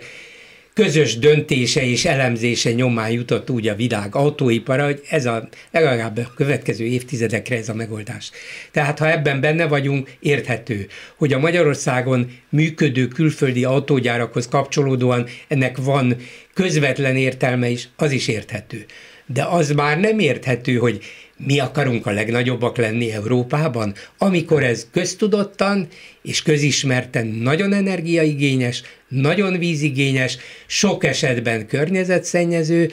[0.76, 6.32] közös döntése és elemzése nyomán jutott úgy a világ autóipara, hogy ez a legalább a
[6.34, 8.30] következő évtizedekre ez a megoldás.
[8.70, 10.86] Tehát ha ebben benne vagyunk, érthető,
[11.16, 16.16] hogy a Magyarországon működő külföldi autógyárakhoz kapcsolódóan ennek van
[16.54, 18.84] közvetlen értelme is, az is érthető.
[19.26, 21.02] De az már nem érthető, hogy
[21.36, 25.88] mi akarunk a legnagyobbak lenni Európában, amikor ez köztudottan
[26.22, 32.90] és közismerten nagyon energiaigényes, nagyon vízigényes, sok esetben környezetszennyező,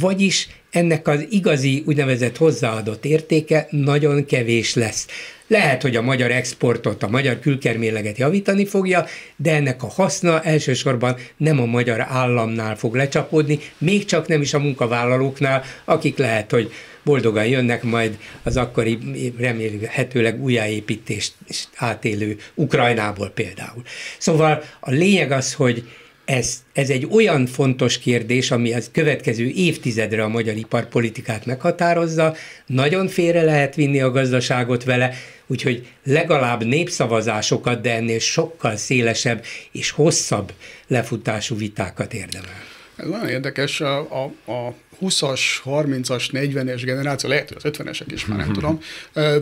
[0.00, 5.06] vagyis ennek az igazi úgynevezett hozzáadott értéke nagyon kevés lesz.
[5.46, 9.04] Lehet, hogy a magyar exportot, a magyar külkerméleget javítani fogja,
[9.36, 14.54] de ennek a haszna elsősorban nem a magyar államnál fog lecsapódni, még csak nem is
[14.54, 18.98] a munkavállalóknál, akik lehet, hogy boldogan jönnek majd az akkori
[19.38, 21.32] remélhetőleg újjáépítést
[21.76, 23.82] átélő Ukrajnából például.
[24.18, 25.84] Szóval a lényeg az, hogy
[26.26, 32.34] ez, ez egy olyan fontos kérdés, ami az következő évtizedre a magyar iparpolitikát meghatározza,
[32.66, 35.14] nagyon félre lehet vinni a gazdaságot vele,
[35.46, 40.52] úgyhogy legalább népszavazásokat, de ennél sokkal szélesebb és hosszabb
[40.86, 42.64] lefutású vitákat érdemel.
[42.96, 48.26] Ez nagyon érdekes, a, a, a 20-as, 30-as, 40-es generáció, lehet, hogy az 50-esek is
[48.26, 48.80] már nem tudom,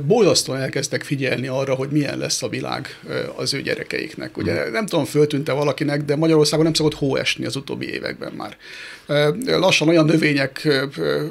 [0.06, 2.98] borzasztóan elkezdtek figyelni arra, hogy milyen lesz a világ
[3.36, 4.36] az ő gyerekeiknek.
[4.36, 8.56] Ugye nem tudom, föltűnte valakinek, de Magyarországon nem szokott hó esni az utóbbi években már.
[9.46, 10.68] Lassan olyan növények,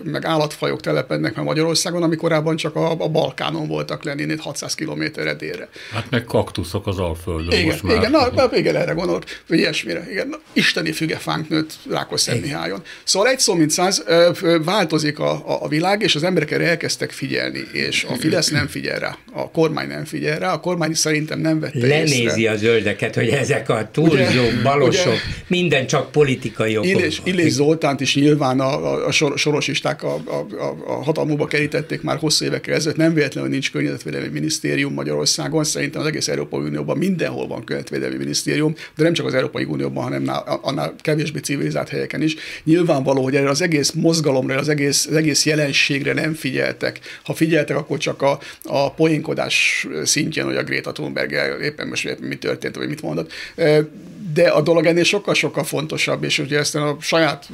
[0.03, 4.75] meg állatfajok telepednek meg Magyarországon, ami korábban csak a, a Balkánon voltak lenni, itt 600
[4.75, 5.69] kilométerre délre.
[5.91, 7.95] Hát meg kaktuszok az Alföldön igen, most már.
[7.95, 10.07] Igen, na, na, igen, erre gondolt, vagy ilyesmire.
[10.11, 12.81] Igen, na, isteni fügefánk nőtt Rákosszentmihályon.
[13.03, 14.03] Szóval egy szó, mint száz,
[14.63, 18.99] változik a, a, világ, és az emberek erre elkezdtek figyelni, és a Fidesz nem figyel
[18.99, 22.51] rá, a kormány nem figyel rá, a kormány szerintem nem vette Lenézi észre.
[22.51, 26.89] a zöldeket, hogy ezek a túlzók, balosok, ugye, minden csak politikai okok.
[26.89, 32.01] Illés, Illés Zoltánt is nyilván a, a sor, sorosisták a, a, a, a hatalmúba kerítették
[32.01, 36.97] már hosszú évekkel ezelőtt, nem véletlenül nincs környezetvédelmi minisztérium Magyarországon, szerintem az egész Európai Unióban
[36.97, 42.21] mindenhol van környezetvédelmi minisztérium, de nem csak az Európai Unióban, hanem annál kevésbé civilizált helyeken
[42.21, 42.35] is.
[42.63, 46.99] Nyilvánvaló, hogy erre az egész mozgalomra, az egész, az egész jelenségre nem figyeltek.
[47.23, 52.27] Ha figyeltek, akkor csak a, a poénkodás szintjén, hogy a Greta Thunberg éppen most éppen
[52.27, 53.31] mi történt, vagy mit mondott
[54.33, 57.49] de a dolog ennél sokkal-sokkal fontosabb, és ugye ezt a saját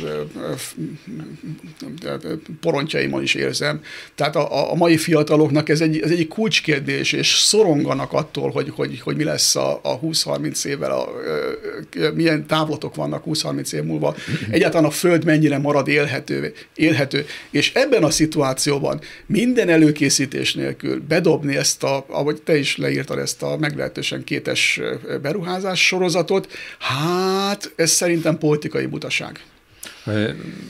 [2.61, 3.81] porontjaimon is érzem.
[4.15, 8.99] Tehát a, a mai fiataloknak ez egy, ez egy kulcskérdés, és szoronganak attól, hogy, hogy,
[8.99, 14.15] hogy mi lesz a, a 20-30 évvel, a, a, milyen távlatok vannak 20-30 év múlva,
[14.49, 16.38] egyáltalán a Föld mennyire marad élhető,
[16.75, 17.25] élhető.
[17.49, 23.43] És ebben a szituációban minden előkészítés nélkül bedobni ezt a, ahogy te is leírtad ezt
[23.43, 24.81] a meglehetősen kétes
[25.21, 26.47] beruházás sorozatot,
[26.79, 29.43] Hát, ez szerintem politikai butaság.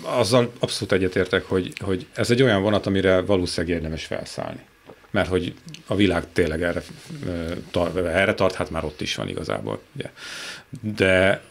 [0.02, 4.60] Azzal abszolút egyetértek, hogy, hogy ez egy olyan vonat, amire valószínűleg érdemes felszállni.
[5.12, 5.54] Mert hogy
[5.88, 6.82] a világ tényleg erre,
[7.96, 9.82] erre tart, hát már ott is van igazából.
[9.96, 10.10] Ugye.
[10.96, 11.42] De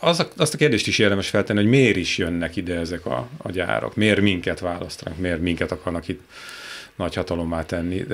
[0.00, 3.28] az a, azt a kérdést is érdemes feltenni, hogy miért is jönnek ide ezek a,
[3.36, 6.20] a gyárak, miért minket választanak, miért minket akarnak itt
[6.96, 8.04] nagy hatalommá tenni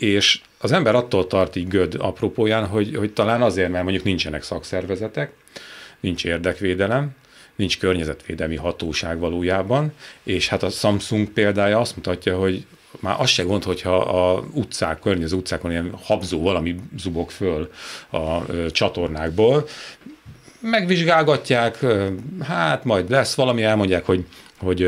[0.00, 4.42] és az ember attól tart így göd apropóján, hogy, hogy talán azért, mert mondjuk nincsenek
[4.42, 5.32] szakszervezetek,
[6.00, 7.10] nincs érdekvédelem,
[7.54, 9.92] nincs környezetvédelmi hatóság valójában,
[10.22, 12.66] és hát a Samsung példája azt mutatja, hogy
[13.00, 17.70] már az se gond, hogyha a utcák, környező utcákon ilyen habzó valami zubog föl
[18.10, 18.38] a
[18.70, 19.68] csatornákból,
[20.60, 21.84] megvizsgálgatják,
[22.40, 24.24] hát majd lesz valami, elmondják, hogy
[24.62, 24.82] hogy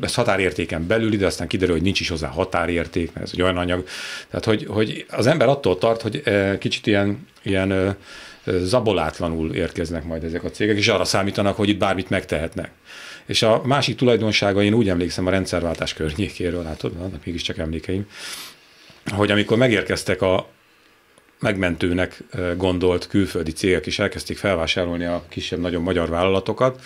[0.00, 3.56] ez határértéken belül, de aztán kiderül, hogy nincs is hozzá határérték, mert ez egy olyan
[3.56, 3.84] anyag.
[4.28, 6.22] Tehát, hogy, hogy az ember attól tart, hogy
[6.58, 7.96] kicsit ilyen, ilyen
[8.44, 12.70] zabolátlanul érkeznek majd ezek a cégek, és arra számítanak, hogy itt bármit megtehetnek.
[13.26, 18.06] És a másik tulajdonsága, én úgy emlékszem a rendszerváltás környékéről, látod, vannak mégiscsak emlékeim,
[19.04, 20.48] hogy amikor megérkeztek a
[21.40, 22.24] megmentőnek
[22.56, 26.80] gondolt külföldi cégek, és elkezdték felvásárolni a kisebb-nagyobb magyar vállalatokat,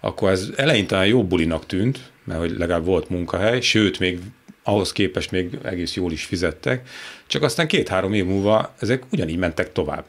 [0.00, 4.18] akkor ez eleinte jó bulinak tűnt, mert hogy legalább volt munkahely, sőt, még
[4.62, 6.88] ahhoz képest még egész jól is fizettek,
[7.26, 10.04] csak aztán két-három év múlva ezek ugyanígy mentek tovább.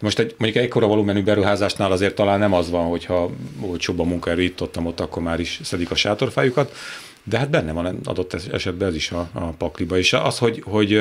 [0.00, 4.42] Most egy, mondjuk ekkora volumenű beruházásnál azért talán nem az van, hogyha olcsóbb a munkaerő
[4.42, 6.74] itt ott, ott, akkor már is szedik a sátorfájukat,
[7.22, 9.98] de hát benne van adott esetben ez is a, a pakliba.
[9.98, 10.94] És az, hogy, hogy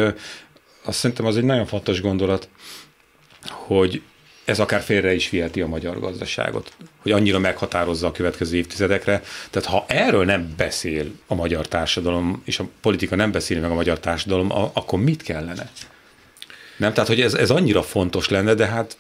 [0.84, 2.50] azt szerintem az egy nagyon fontos gondolat,
[3.48, 4.02] hogy
[4.46, 9.24] ez akár félre is viheti a magyar gazdaságot, hogy annyira meghatározza a következő évtizedekre.
[9.50, 13.74] Tehát ha erről nem beszél a magyar társadalom, és a politika nem beszél meg a
[13.74, 15.72] magyar társadalom, akkor mit kellene?
[16.80, 16.94] Nem?
[16.94, 18.98] Tehát, hogy ez, ez annyira fontos lenne, de hát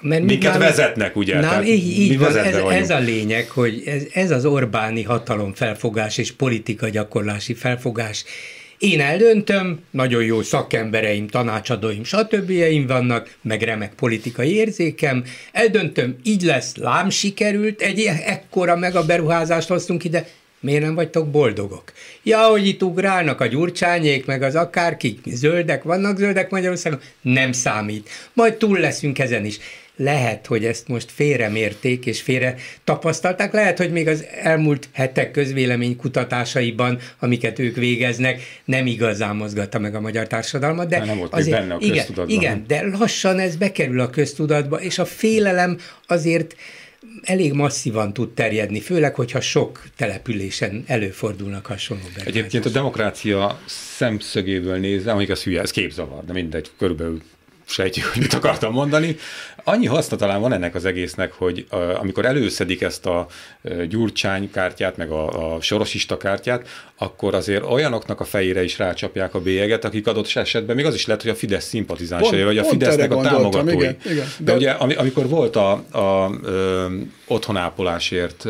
[0.00, 1.34] mert Miket nálunk, vezetnek, ugye?
[1.34, 5.54] Nál, Tehát így, így van, ez, ez a lényeg, hogy ez, ez az Orbáni hatalom
[5.54, 8.24] felfogás és politika gyakorlási felfogás
[8.78, 12.52] én eldöntöm, nagyon jó szakembereim, tanácsadóim, stb.
[12.86, 19.68] vannak, meg remek politikai érzékem, eldöntöm, így lesz, lám sikerült, egy ekkora meg a beruházást
[19.68, 20.28] hoztunk ide,
[20.60, 21.92] miért nem vagytok boldogok?
[22.22, 28.08] Ja, hogy itt ugrálnak a gyurcsányék, meg az akárkik, zöldek, vannak zöldek Magyarországon, nem számít.
[28.32, 29.58] Majd túl leszünk ezen is
[29.96, 35.96] lehet, hogy ezt most félremérték és félre tapasztalták, lehet, hogy még az elmúlt hetek közvélemény
[35.96, 41.58] kutatásaiban, amiket ők végeznek, nem igazán mozgatta meg a magyar társadalmat, de nem volt azért,
[41.58, 46.56] benne a igen, igen, de lassan ez bekerül a köztudatba, és a félelem azért
[47.22, 52.26] elég masszívan tud terjedni, főleg, hogyha sok településen előfordulnak hasonló betegek.
[52.26, 57.22] Egyébként a demokrácia szemszögéből nézve, amíg az hülye, ez képzavar, de mindegy, körülbelül
[57.66, 59.16] sejtjük, hogy mit akartam mondani.
[59.68, 63.26] Annyi haszna talán van ennek az egésznek, hogy uh, amikor előszedik ezt a
[63.62, 69.34] uh, gyurcsány kártyát, meg a, a sorosista kártyát, akkor azért olyanoknak a fejére is rácsapják
[69.34, 72.64] a bélyeget, akik adott esetben, még az is lehet, hogy a Fidesz szimpatizánsai, vagy a
[72.64, 73.74] Fidesznek a támogatói.
[73.74, 74.26] Igen, igen.
[74.38, 76.90] De, de ugye amikor volt a, a, a
[77.26, 78.44] otthonápolásért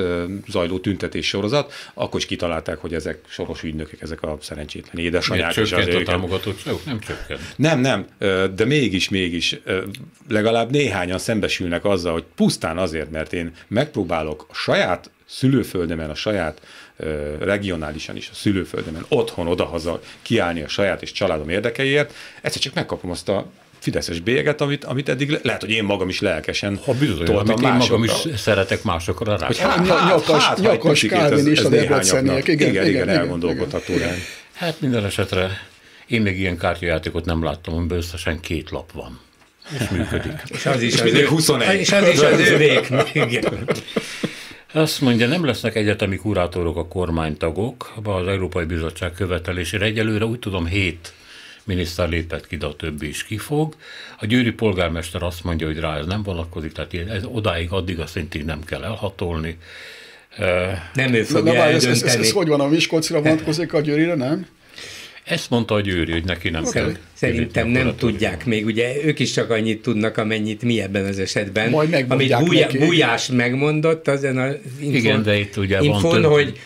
[0.49, 5.57] zajló tüntetés sorozat, akkor is kitalálták, hogy ezek soros ügynökök, ezek a szerencsétlen édesanyák.
[5.57, 6.85] És azért a támogatottságuk?
[6.85, 7.41] Nem csökkent.
[7.57, 8.07] Nem, nem,
[8.55, 9.61] de mégis, mégis
[10.29, 10.71] legalább
[11.07, 16.61] néhányan szembesülnek azzal, hogy pusztán azért, mert én megpróbálok a saját szülőföldemen, a saját
[17.38, 23.11] regionálisan is a szülőföldemen, otthon, odahaza kiállni a saját és családom érdekeiért, egyszer csak megkapom
[23.11, 23.47] azt a
[23.79, 27.73] fideszes bélyeget, amit, amit eddig lehet, hogy én magam is lelkesen ha bizony, amit én
[27.73, 29.47] magam is szeretek másokra rá.
[29.47, 32.49] Hogy hát, hát, nyakas, hát, nyakas Kálvin is a debreceniek.
[32.49, 34.14] Igen, igen, igen, igen, elgondolkodható igen.
[34.53, 35.51] Hát minden esetre
[36.07, 39.26] én még ilyen kártyajátékot nem láttam, amiben összesen két lap van.
[39.73, 40.33] És működik.
[40.47, 41.81] és az is és az, ő, 21.
[41.81, 42.89] És az is az ővék.
[44.73, 49.85] Azt mondja, nem lesznek egyetemi kurátorok a kormánytagok, az Európai Bizottság követelésére.
[49.85, 51.13] Egyelőre úgy tudom, hét
[51.67, 53.75] miniszter lépett ki, de a többi is kifog.
[54.19, 58.07] A győri polgármester azt mondja, hogy rá ez nem vonatkozik, tehát ez odáig, addig a
[58.07, 59.59] szintig nem kell elhatolni.
[60.95, 64.15] Nem ő fogja Na, ez, ez, ez, ez, hogy van, a Miskolcira vonatkozik, a Győrire
[64.15, 64.47] nem?
[65.27, 66.93] Ezt mondta a Győri, hogy neki nem kell.
[67.12, 71.71] Szerintem nem tudják még, ugye ők is csak annyit tudnak, amennyit mi ebben az esetben.
[71.71, 74.47] Majd Amit Bújá, Bújás megmondott ezen a
[74.81, 76.59] infon, Igen, de itt ugye infon, van hogy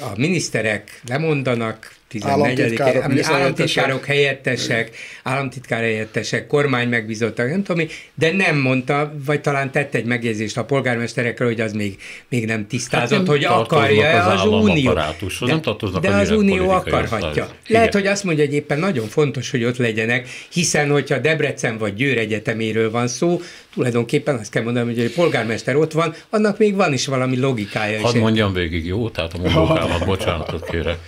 [0.00, 2.80] a miniszterek lemondanak, 14
[3.22, 10.04] államtitkárok helyettesek, államtitkár helyettesek, kormány megbízottak, nem tudom de nem mondta, vagy talán tett egy
[10.04, 11.96] megjegyzést a polgármesterekről, hogy az még,
[12.28, 14.92] még nem tisztázott, hát nem hogy akarja az, az Unió.
[14.92, 15.60] De, nem
[16.00, 17.48] de az Unió akarhatja.
[17.66, 21.94] Lehet, hogy azt mondja, hogy éppen nagyon fontos, hogy ott legyenek, hiszen hogyha Debrecen vagy
[21.94, 23.40] Győr Egyeteméről van szó,
[23.74, 28.00] tulajdonképpen azt kell mondanom, hogy a polgármester ott van, annak még van is valami logikája.
[28.00, 29.08] Hadd mondjam végig, jó?
[29.08, 30.98] Tehát a mondókámat, bocsánatot kérek.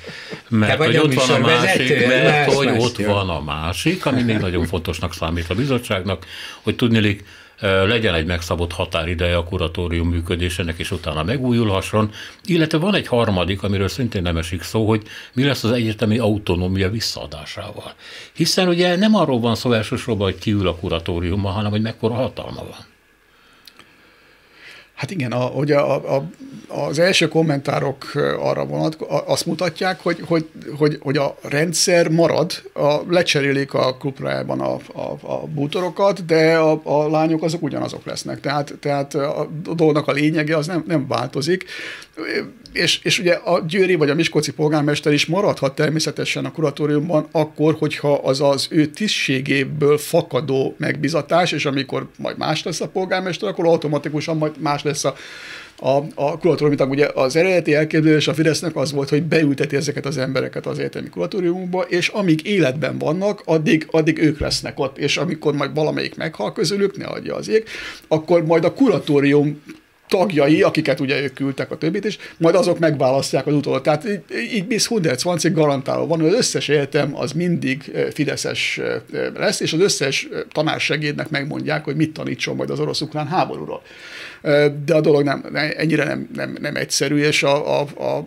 [0.49, 3.13] Mert hogy ott van a másik, mert más, hogy más, ott jó.
[3.13, 6.27] van a másik, ami még nagyon fontosnak számít a bizottságnak,
[6.63, 7.25] hogy tudnélik,
[7.63, 12.11] legyen egy megszabott határideje a kuratórium működésének, és utána megújulhasson,
[12.45, 16.91] illetve van egy harmadik, amiről szintén nem esik szó, hogy mi lesz az egyetemi autonómia
[16.91, 17.95] visszaadásával.
[18.33, 22.61] Hiszen ugye nem arról van szó elsősorban, hogy kiül a kuratóriumba, hanem hogy mekkora hatalma
[22.61, 22.92] van.
[25.03, 26.25] Hát igen, a, ugye a, a,
[26.69, 28.95] az első kommentárok arra vonat,
[29.27, 35.33] azt mutatják, hogy, hogy, hogy, hogy a rendszer marad, a, lecserélik a klubrájában a, a,
[35.33, 38.41] a bútorokat, de a, a lányok azok ugyanazok lesznek.
[38.41, 41.65] Tehát, tehát a dolognak a lényege az nem, nem változik
[42.73, 47.77] és, és ugye a Győri vagy a Miskolci polgármester is maradhat természetesen a kuratóriumban akkor,
[47.79, 53.67] hogyha az az ő tisztségéből fakadó megbizatás, és amikor majd más lesz a polgármester, akkor
[53.67, 55.15] automatikusan majd más lesz a,
[55.77, 60.19] a, a kuratórium, ugye az eredeti elképzelés a Fidesznek az volt, hogy beülteti ezeket az
[60.19, 65.55] embereket az egyetemi kuratóriumba, és amíg életben vannak, addig, addig ők lesznek ott, és amikor
[65.55, 67.65] majd valamelyik meghal közülük, ne adja az ég,
[68.09, 69.63] akkor majd a kuratórium
[70.13, 73.83] tagjai, akiket ugye ők küldtek a többit is, majd azok megválasztják az utót.
[73.83, 74.21] Tehát így,
[74.55, 78.81] így bis 120 garantálva van, hogy az összes egyetem az mindig fideszes
[79.35, 83.83] lesz, és az összes tanársegédnek megmondják, hogy mit tanítson majd az orosz-ukrán háborúról.
[84.85, 85.45] De a dolog nem,
[85.77, 88.25] ennyire nem, nem, nem egyszerű, és a, a, a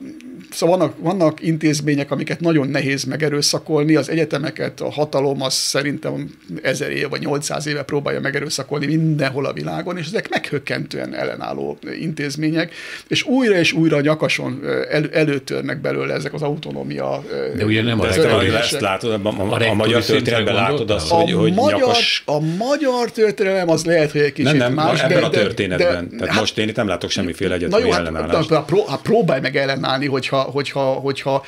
[0.55, 6.91] Szóval vannak, vannak intézmények, amiket nagyon nehéz megerőszakolni, az egyetemeket, a hatalom az szerintem ezer
[6.91, 12.73] éve vagy 800 éve próbálja megerőszakolni mindenhol a világon, és ezek meghökkentően ellenálló intézmények,
[13.07, 17.23] és újra és újra nyakason el, előtörnek belőle ezek az autonómia.
[17.55, 21.31] De ugye nem a ezt látod, a, a, a, a magyar történelemben látod azt, hogy,
[21.31, 22.23] hogy magyar, nyakas...
[22.25, 25.01] A magyar történelem az lehet, hogy egy kicsit nem, nem, más.
[25.01, 26.07] Ebben de, a történetben.
[26.09, 28.49] De, Tehát hát, most én itt nem látok semmiféle egyetemi jó, hát, ellenállást.
[28.49, 31.45] Hát, hát próbálj meg ellenállni, hogyha hogyha, hogyha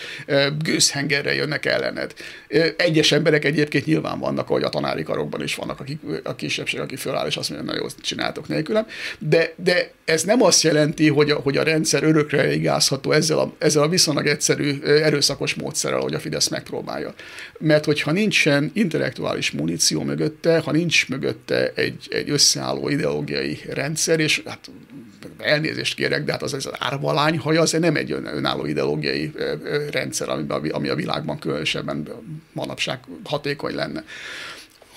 [0.63, 2.13] gőzhengerre jönnek ellened.
[2.77, 6.95] Egyes emberek egyébként nyilván vannak, ahogy a tanári karokban is vannak, akik, a kisebbség, aki
[6.95, 8.85] föláll, és azt mondja, na jó, csináltok nélkülem.
[9.19, 13.53] De, de ez nem azt jelenti, hogy a, hogy a rendszer örökre igázható ezzel a,
[13.57, 17.13] ezzel a viszonylag egyszerű erőszakos módszerrel, hogy a Fidesz megpróbálja.
[17.59, 24.41] Mert hogyha nincsen intellektuális muníció mögötte, ha nincs mögötte egy, egy összeálló ideológiai rendszer, és
[24.45, 24.69] hát
[25.37, 29.31] elnézést kérek, de hát az, az árva lányhaj az nem egy önálló ideológiai
[29.91, 30.29] rendszer,
[30.69, 32.07] ami, a világban különösebben
[32.53, 34.03] manapság hatékony lenne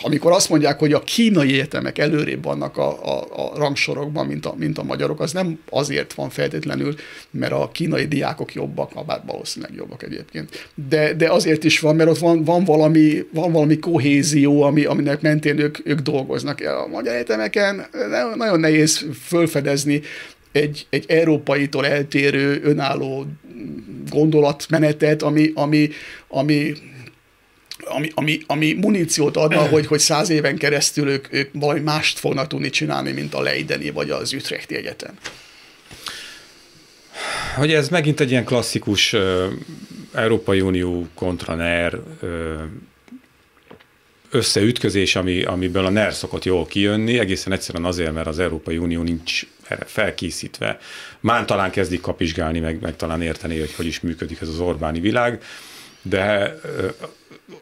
[0.02, 4.54] amikor azt mondják, hogy a kínai egyetemek előrébb vannak a, a, a rangsorokban, mint a,
[4.56, 6.94] mint a magyarok, az nem azért van feltétlenül,
[7.30, 12.10] mert a kínai diákok jobbak, bár valószínűleg jobbak egyébként, de, de azért is van, mert
[12.10, 16.60] ott van, van, valami, van valami kohézió, ami, aminek mentén ők, ők dolgoznak.
[16.60, 17.86] A magyar egyetemeken
[18.34, 20.02] nagyon nehéz fölfedezni
[20.52, 23.26] egy, egy európaitól eltérő, önálló
[24.10, 25.90] gondolatmenetet, ami, ami,
[26.28, 26.74] ami
[27.84, 32.46] ami, ami, ami muníciót adna, hogy, hogy száz éven keresztül ők, ők valami mást fognak
[32.46, 35.14] tudni csinálni, mint a Leideni vagy az Ütrechti Egyetem.
[37.56, 39.44] Hogy ez megint egy ilyen klasszikus uh,
[40.12, 42.30] Európai Unió kontra NER uh,
[44.30, 49.02] összeütközés, ami, amiből a NER szokott jól kijönni, egészen egyszerűen azért, mert az Európai Unió
[49.02, 50.78] nincs erre felkészítve.
[51.20, 55.00] Már talán kezdik kapizsgálni, meg, meg talán érteni, hogy hogy is működik ez az Orbáni
[55.00, 55.42] világ,
[56.02, 56.54] de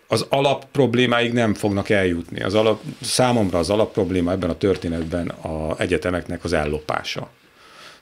[0.07, 2.43] az alap problémáig nem fognak eljutni.
[2.43, 7.31] Az alap, számomra az alap probléma ebben a történetben a egyetemeknek az ellopása.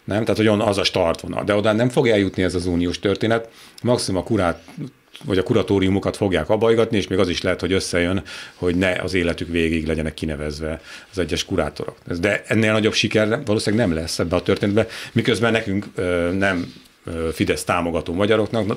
[0.05, 0.25] Nem?
[0.25, 1.45] Tehát, hogy az a startvonal.
[1.45, 3.49] De oda nem fog eljutni ez az uniós történet.
[3.83, 4.63] Maximum a kurát
[5.25, 8.23] vagy a kuratóriumokat fogják abajgatni, és még az is lehet, hogy összejön,
[8.55, 11.97] hogy ne az életük végig legyenek kinevezve az egyes kurátorok.
[12.21, 15.87] De ennél nagyobb siker valószínűleg nem lesz ebbe a történetbe, miközben nekünk
[16.39, 16.73] nem
[17.33, 18.77] Fidesz támogató magyaroknak,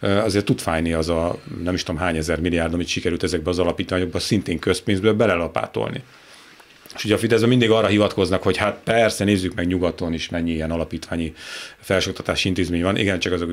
[0.00, 3.58] azért tud fájni az a nem is tudom hány ezer milliárd, amit sikerült ezekbe az
[3.58, 6.02] alapítványokba szintén közpénzből belelapátolni.
[6.94, 10.50] És ugye a Fideszben mindig arra hivatkoznak, hogy hát persze nézzük meg nyugaton is, mennyi
[10.50, 11.32] ilyen alapítványi
[11.80, 12.96] felsőoktatási intézmény van.
[12.96, 13.50] Igen, csak azok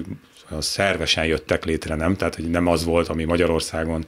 [0.59, 2.15] szervesen jöttek létre, nem?
[2.15, 4.05] Tehát, hogy nem az volt, ami Magyarországon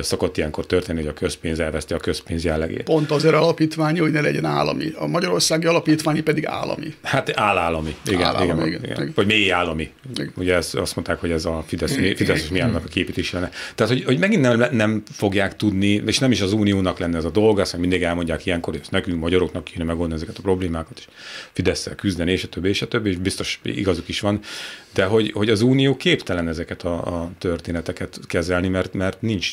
[0.00, 2.82] szokott ilyenkor történni, hogy a közpénz elveszti a közpénz jellegét.
[2.82, 4.92] Pont azért alapítvány, hogy ne legyen állami.
[4.94, 6.94] A magyarországi alapítványi pedig állami.
[7.02, 7.96] Hát állállami.
[8.06, 9.12] Igen, állami, igen, igen, igen.
[9.14, 9.90] Vagy mély állami.
[10.14, 10.32] Igen.
[10.36, 13.50] Ugye ezt, azt mondták, hogy ez a Fidesz, Fideszes mi a képítés lenne.
[13.74, 17.24] Tehát, hogy, hogy megint nem, nem fogják tudni, és nem is az uniónak lenne ez
[17.24, 21.06] a dolga, azt mindig elmondják ilyenkor, ezt nekünk magyaroknak kéne megoldani ezeket a problémákat, és
[21.52, 24.40] Fidesz küzdeni, és a többi, és a többi, és biztos igazuk is van
[24.96, 29.52] de hogy, hogy az Unió képtelen ezeket a, a történeteket kezelni, mert, mert nincs,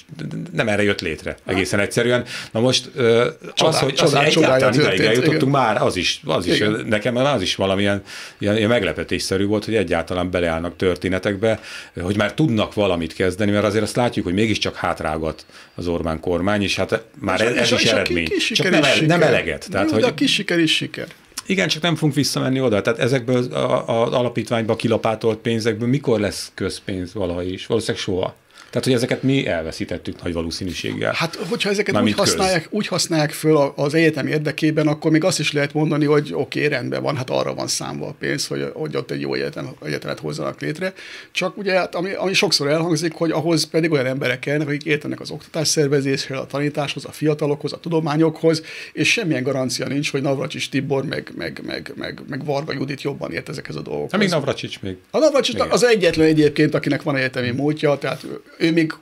[0.52, 2.26] nem erre jött létre egészen egyszerűen.
[2.52, 7.16] Na most csodál, az, hogy, az, egyáltalán ideig eljutottunk már, az is, az is nekem
[7.16, 8.04] az is valamilyen
[8.38, 11.60] ilyen, ilyen meglepetésszerű volt, hogy egyáltalán beleállnak történetekbe,
[12.02, 16.62] hogy már tudnak valamit kezdeni, mert azért azt látjuk, hogy mégiscsak hátrágat az Orbán kormány,
[16.62, 18.28] és hát már és, ez és, is és eredmény.
[18.54, 19.68] Csak nem, nem eleget.
[19.72, 21.08] Tehát, Jó, hogy, de a kis siker is siker.
[21.46, 22.82] Igen, csak nem fogunk visszamenni oda.
[22.82, 23.38] Tehát ezekből
[23.86, 27.66] az alapítványba kilapátolt pénzekből mikor lesz közpénz valaha is?
[27.66, 28.36] Valószínűleg soha.
[28.74, 31.14] Tehát, hogy ezeket mi elveszítettük nagy valószínűséggel.
[31.16, 35.52] Hát, hogyha ezeket úgy használják, úgy használják föl az egyetem érdekében, akkor még azt is
[35.52, 38.96] lehet mondani, hogy oké, okay, rendben van, hát arra van számva a pénz, hogy, hogy
[38.96, 40.94] ott egy jó egyetem, egyetemet hozzanak létre.
[41.32, 45.20] Csak ugye, hát, ami, ami sokszor elhangzik, hogy ahhoz pedig olyan emberek kellene, akik értenek
[45.20, 48.64] az oktatás szervezéshez, a tanításhoz, a fiatalokhoz, a tudományokhoz,
[48.94, 53.32] és semmilyen garancia nincs, hogy Navracsics Tibor meg, meg, meg, meg, meg Varga Judit jobban
[53.32, 54.12] ért ezekhez a dolgokhoz.
[54.12, 54.98] Hát még Navracsics még.
[55.12, 58.26] A Navracsics az egyetlen egyébként, akinek van egyetemi múltja, tehát
[58.64, 58.94] ő még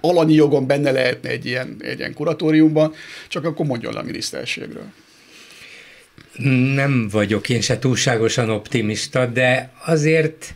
[0.00, 2.94] alanyi jogon benne lehetne egy ilyen, egy ilyen kuratóriumban,
[3.28, 4.86] csak akkor mondjon le a miniszterségről.
[6.74, 10.54] Nem vagyok én se túlságosan optimista, de azért,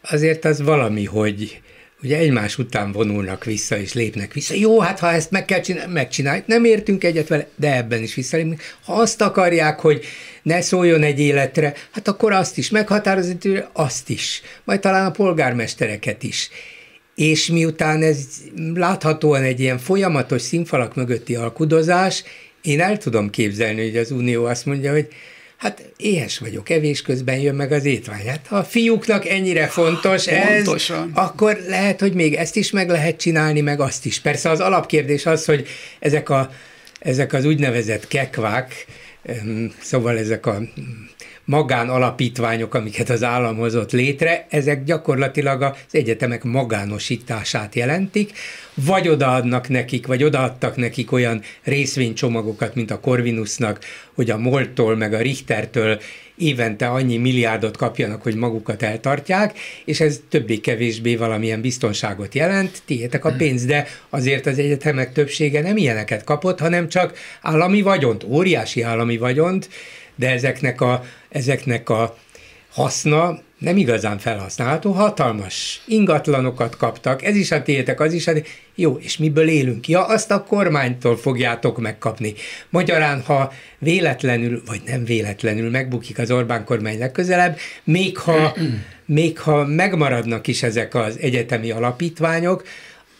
[0.00, 1.60] azért az valami, hogy
[2.02, 4.54] ugye egymás után vonulnak vissza és lépnek vissza.
[4.54, 6.46] Jó, hát ha ezt meg kell csinálni, megcsináljuk.
[6.46, 8.76] Nem értünk egyet vele, de ebben is visszalépnek.
[8.84, 10.04] Ha azt akarják, hogy
[10.42, 13.36] ne szóljon egy életre, hát akkor azt is meghatározni,
[13.72, 14.42] azt is.
[14.64, 16.50] Majd talán a polgármestereket is
[17.14, 18.18] és miután ez
[18.74, 22.24] láthatóan egy ilyen folyamatos színfalak mögötti alkudozás,
[22.62, 25.08] én el tudom képzelni, hogy az Unió azt mondja, hogy
[25.56, 28.26] hát éhes vagyok, evés közben jön meg az étvány.
[28.26, 31.10] Hát ha a fiúknak ennyire fontos ez, Pontosan.
[31.14, 34.20] akkor lehet, hogy még ezt is meg lehet csinálni, meg azt is.
[34.20, 35.66] Persze az alapkérdés az, hogy
[35.98, 36.50] ezek, a,
[36.98, 38.86] ezek az úgynevezett kekvák,
[39.80, 40.62] szóval ezek a
[41.44, 48.32] magánalapítványok, amiket az állam hozott létre, ezek gyakorlatilag az egyetemek magánosítását jelentik,
[48.74, 53.78] vagy odaadnak nekik, vagy odaadtak nekik olyan részvénycsomagokat, mint a Corvinusnak,
[54.14, 56.00] hogy a Moltól meg a Richtertől
[56.36, 63.34] évente annyi milliárdot kapjanak, hogy magukat eltartják, és ez többé-kevésbé valamilyen biztonságot jelent, tiétek a
[63.38, 69.16] pénz, de azért az egyetemek többsége nem ilyeneket kapott, hanem csak állami vagyont, óriási állami
[69.16, 69.68] vagyont,
[70.14, 72.16] de ezeknek a, ezeknek a
[72.70, 78.32] haszna nem igazán felhasználható, hatalmas ingatlanokat kaptak, ez is a tétek, az is a
[78.74, 79.88] Jó, és miből élünk?
[79.88, 82.34] Ja, azt a kormánytól fogjátok megkapni.
[82.70, 88.56] Magyarán, ha véletlenül, vagy nem véletlenül megbukik az Orbán kormány legközelebb, még ha,
[89.06, 92.64] még ha megmaradnak is ezek az egyetemi alapítványok,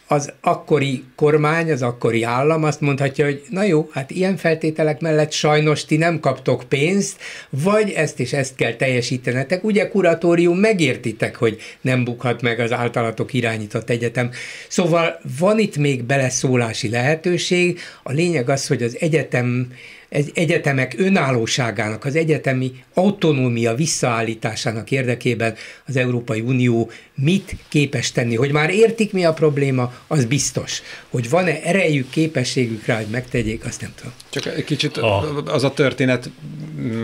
[0.07, 5.33] az akkori kormány, az akkori állam azt mondhatja, hogy na jó, hát ilyen feltételek mellett
[5.33, 9.65] sajnos ti nem kaptok pénzt, vagy ezt és ezt kell teljesítenetek.
[9.65, 14.31] Ugye kuratórium megértitek, hogy nem bukhat meg az általatok irányított egyetem.
[14.69, 17.79] Szóval van itt még beleszólási lehetőség.
[18.03, 19.73] A lényeg az, hogy az egyetem
[20.15, 25.55] egy egyetemek önállóságának, az egyetemi autonómia visszaállításának érdekében
[25.87, 28.35] az Európai Unió mit képes tenni.
[28.35, 30.83] Hogy már értik, mi a probléma, az biztos.
[31.09, 34.13] Hogy van-e erejük, képességük rá, hogy megtegyék, azt nem tudom.
[34.31, 34.97] Csak egy kicsit
[35.45, 36.31] az a történet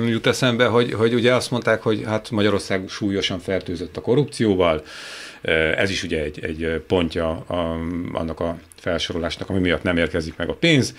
[0.07, 4.85] jut eszembe, hogy, hogy ugye azt mondták, hogy hát Magyarország súlyosan fertőzött a korrupcióval,
[5.77, 7.79] ez is ugye egy, egy pontja a,
[8.13, 10.95] annak a felsorolásnak, ami miatt nem érkezik meg a pénz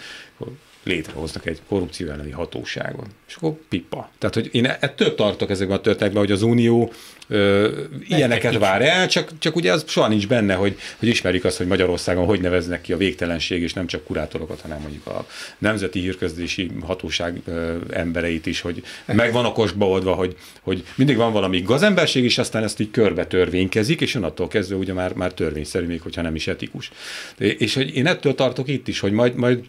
[0.83, 3.05] létrehoznak egy korrupció elleni hatóságot.
[3.27, 4.11] És akkor pipa.
[4.17, 6.91] Tehát, hogy én ettől tartok ezekben a történetekben, hogy az Unió
[7.27, 7.69] ö,
[8.07, 11.67] ilyeneket vár el, csak, csak ugye az soha nincs benne, hogy, hogy ismerjük azt, hogy
[11.67, 15.27] Magyarországon hogy neveznek ki a végtelenség, és nem csak kurátorokat, hanem mondjuk a
[15.57, 21.31] Nemzeti Hírközlési Hatóság ö, embereit is, hogy meg van okosba oldva, hogy, hogy mindig van
[21.31, 25.85] valami gazemberség, és aztán ezt így körbe törvénykezik, és onnantól kezdve ugye már, már törvényszerű,
[25.85, 26.91] még hogyha nem is etikus.
[27.37, 29.59] És hogy én ettől tartok itt is, hogy majd, majd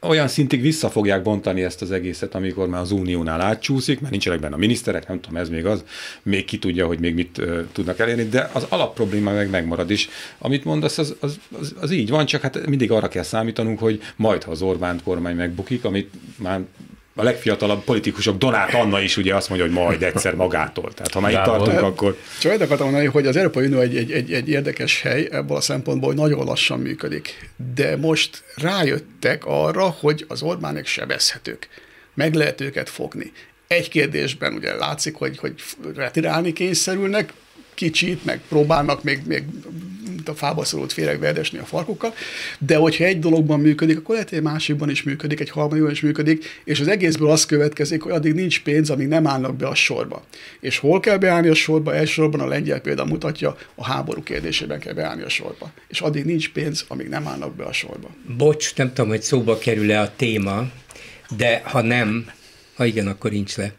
[0.00, 4.40] olyan szintig vissza fogják bontani ezt az egészet, amikor már az uniónál átcsúszik, mert nincsenek
[4.40, 5.84] benne a miniszterek, nem tudom, ez még az,
[6.22, 10.08] még ki tudja, hogy még mit uh, tudnak elérni, de az alapprobléma meg megmarad is.
[10.38, 14.00] Amit mondasz, az, az, az, az így van, csak hát mindig arra kell számítanunk, hogy
[14.16, 16.60] majd, ha az Orbán kormány megbukik, amit már
[17.18, 20.92] a legfiatalabb politikusok, Donát Anna is ugye azt mondja, hogy majd egyszer magától.
[20.94, 22.16] Tehát ha már itt tartunk, akkor...
[22.40, 25.56] Csak egy akartam mondani, hogy az Európai Unió egy, egy, egy, egy érdekes hely ebből
[25.56, 27.50] a szempontból, hogy nagyon lassan működik.
[27.74, 31.68] De most rájöttek arra, hogy az Orbánek sebezhetők.
[32.14, 33.32] Meg lehet őket fogni.
[33.66, 35.54] Egy kérdésben ugye látszik, hogy, hogy
[35.94, 37.32] retirálni kényszerülnek,
[37.78, 39.44] kicsit, meg próbálnak még, még
[40.28, 42.14] a fába szorult féreg verdesni a farkukkal,
[42.58, 46.00] de hogyha egy dologban működik, akkor lehet, hogy egy másikban is működik, egy harmadikban is
[46.00, 49.74] működik, és az egészből az következik, hogy addig nincs pénz, amíg nem állnak be a
[49.74, 50.24] sorba.
[50.60, 51.94] És hol kell beállni a sorba?
[51.94, 55.70] Elsősorban a lengyel példa mutatja, a háború kérdésében kell beállni a sorba.
[55.88, 58.08] És addig nincs pénz, amíg nem állnak be a sorba.
[58.36, 60.70] Bocs, nem tudom, hogy szóba kerül-e a téma,
[61.36, 62.30] de ha nem,
[62.74, 63.72] ha igen, akkor nincs le,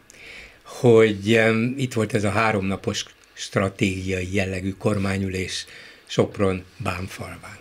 [0.62, 3.04] hogy um, itt volt ez a háromnapos
[3.40, 5.66] stratégiai jellegű kormányülés
[6.06, 7.58] Sopron Bánfalván.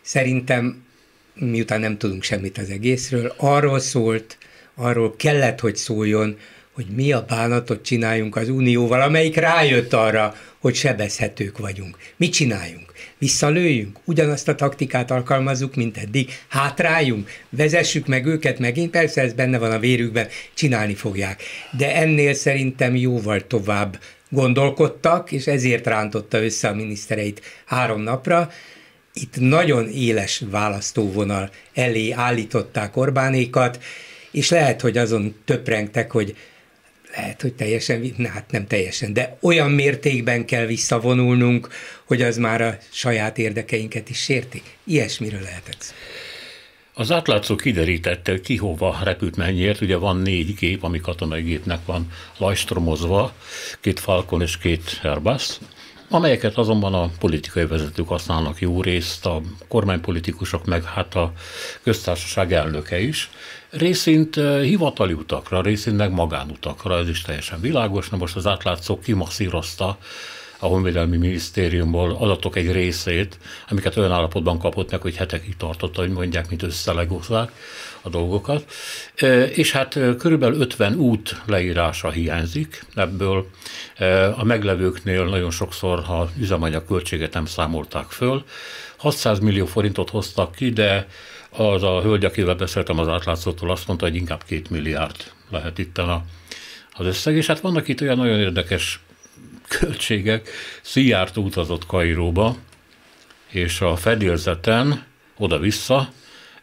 [0.00, 0.84] Szerintem,
[1.34, 4.38] miután nem tudunk semmit az egészről, arról szólt,
[4.74, 6.38] arról kellett, hogy szóljon,
[6.72, 11.96] hogy mi a bánatot csináljunk az Unióval, amelyik rájött arra, hogy sebezhetők vagyunk.
[12.16, 12.92] Mit csináljunk?
[13.18, 13.98] Visszalőjünk?
[14.04, 16.30] Ugyanazt a taktikát alkalmazzuk, mint eddig?
[16.48, 17.30] Hátráljunk?
[17.48, 18.90] Vezessük meg őket megint?
[18.90, 21.42] Persze ez benne van a vérükben, csinálni fogják.
[21.76, 23.98] De ennél szerintem jóval tovább
[24.28, 28.50] gondolkodtak, és ezért rántotta össze a minisztereit három napra.
[29.12, 33.82] Itt nagyon éles választóvonal elé állították Orbánékat,
[34.30, 36.36] és lehet, hogy azon töprengtek, hogy
[37.16, 41.68] lehet, hogy teljesen, hát nem teljesen, de olyan mértékben kell visszavonulnunk,
[42.04, 44.62] hogy az már a saját érdekeinket is sérti.
[44.84, 45.94] Ilyesmiről lehetett
[46.98, 49.80] az átlátszó kiderítette, ki hova repült mennyiért.
[49.80, 53.32] Ugye van négy gép, ami katonai gépnek van lajstromozva,
[53.80, 55.58] két Falcon és két Airbus,
[56.10, 61.32] amelyeket azonban a politikai vezetők használnak jó részt, a kormánypolitikusok, meg hát a
[61.82, 63.30] köztársaság elnöke is.
[63.70, 68.08] Részint eh, hivatali utakra, részint meg magánutakra, ez is teljesen világos.
[68.08, 69.98] Na most az átlátszó kimasszírozta
[70.58, 73.38] a Honvédelmi Minisztériumból adatok egy részét,
[73.68, 77.52] amiket olyan állapotban kapott meg, hogy hetekig tartott, hogy mondják, mint összelegózzák
[78.02, 78.64] a dolgokat.
[79.54, 83.46] És hát körülbelül 50 út leírása hiányzik, ebből
[84.36, 88.44] a meglevőknél nagyon sokszor a üzemanyag költséget nem számolták föl.
[88.96, 91.06] 600 millió forintot hoztak ki, de
[91.50, 95.98] az a hölgy, akivel beszéltem az átlátszótól, azt mondta, hogy inkább két milliárd lehet itt
[95.98, 96.24] a,
[96.92, 99.00] az összeg, és hát vannak itt olyan nagyon érdekes
[99.68, 100.48] költségek.
[100.82, 102.56] Szijjártó utazott Kairóba,
[103.48, 105.04] és a fedélzeten
[105.36, 106.12] oda-vissza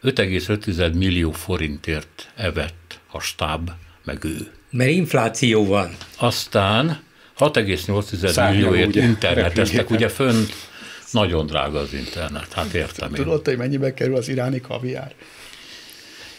[0.03, 3.71] 5,5 millió forintért evett a stáb,
[4.03, 4.51] meg ő.
[4.69, 5.97] Mert infláció van.
[6.17, 7.03] Aztán
[7.39, 10.53] 6,8 millióért interneteztek, ugye fönt
[11.11, 13.23] nagyon drága az internet, hát értem én.
[13.23, 15.13] Tudod, hogy mennyibe kerül az iráni kaviár?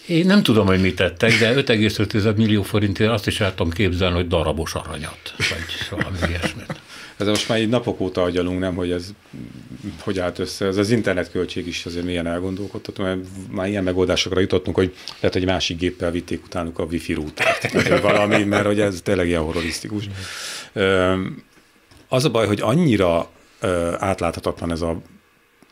[0.06, 4.14] Én nem tudom, hogy mit tettek, de 5,5 millió forintért azt is el tudom képzelni,
[4.14, 6.80] hogy darabos aranyat, vagy valami ilyesmit.
[7.16, 9.10] Ez most már így napok óta agyalunk, nem, hogy ez
[10.00, 10.66] hogy állt össze.
[10.66, 13.18] Ez az internetköltség is azért milyen elgondolkodtató, mert
[13.50, 18.44] már ilyen megoldásokra jutottunk, hogy lehet, hogy másik géppel vitték utánuk a wifi rútát, valami,
[18.44, 20.08] mert hogy ez tényleg ilyen horrorisztikus.
[22.08, 23.30] Az a baj, hogy annyira
[23.98, 25.00] átláthatatlan ez a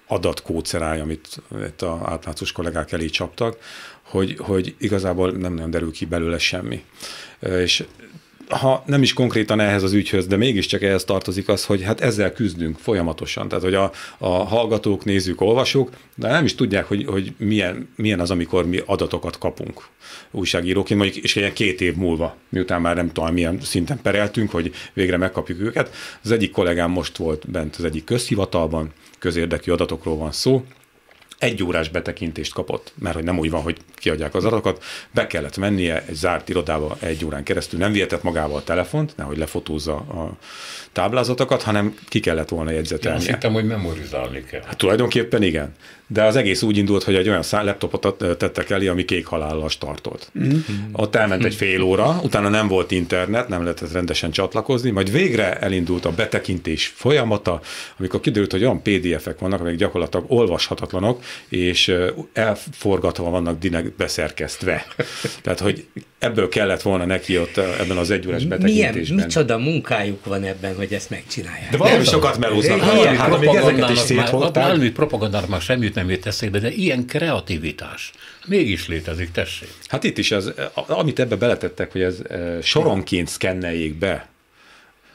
[0.06, 3.58] adatkóceráj, amit itt a átlátszós kollégák elé csaptak,
[4.04, 6.84] hogy, hogy igazából nem nagyon derül ki belőle semmi.
[7.40, 7.84] És
[8.48, 12.32] ha nem is konkrétan ehhez az ügyhöz, de mégiscsak ehhez tartozik az, hogy hát ezzel
[12.32, 13.48] küzdünk folyamatosan.
[13.48, 18.20] Tehát, hogy a, a hallgatók, nézők, olvasók, de nem is tudják, hogy, hogy milyen, milyen
[18.20, 19.86] az, amikor mi adatokat kapunk
[20.30, 24.72] újságíróként, mondjuk, és ilyen két év múlva, miután már nem tudom, milyen szinten pereltünk, hogy
[24.92, 25.94] végre megkapjuk őket.
[26.22, 30.64] Az egyik kollégám most volt bent az egyik közhivatalban, közérdekű adatokról van szó,
[31.44, 35.56] egy órás betekintést kapott, mert hogy nem úgy van, hogy kiadják az adatokat, be kellett
[35.56, 40.36] mennie egy zárt irodába egy órán keresztül, nem vihetett magával a telefont, nehogy lefotózza a
[40.92, 43.18] táblázatokat, hanem ki kellett volna jegyzetelni.
[43.18, 44.62] Azt hittem, hogy memorizálni kell.
[44.66, 45.74] Hát tulajdonképpen igen.
[46.06, 50.30] De az egész úgy indult, hogy egy olyan laptopot tettek elé, ami kék halállal startolt.
[50.38, 50.58] Mm-hmm.
[50.92, 55.58] Ott elment egy fél óra, utána nem volt internet, nem lehetett rendesen csatlakozni, majd végre
[55.58, 57.60] elindult a betekintés folyamata,
[57.98, 61.94] amikor kiderült, hogy olyan PDF-ek vannak, amik gyakorlatilag olvashatatlanok, és
[62.32, 64.86] elforgatva vannak dinek beszerkesztve.
[65.42, 65.86] Tehát, hogy
[66.18, 68.92] ebből kellett volna neki ott ebben az egyórás betekintésben.
[68.94, 71.70] Milyen, micsoda munkájuk van ebben, hogy ezt megcsinálják.
[71.70, 72.80] De valami sokat melóznak.
[72.80, 74.66] Hát, hát, még ezeket is szétholták.
[74.66, 78.12] Valami propagandának már semmit nem jött eszébe, de ilyen kreativitás
[78.46, 79.68] mégis létezik, tessék.
[79.86, 84.28] Hát itt is, az, amit ebbe beletettek, hogy ez e, soronként szkenneljék be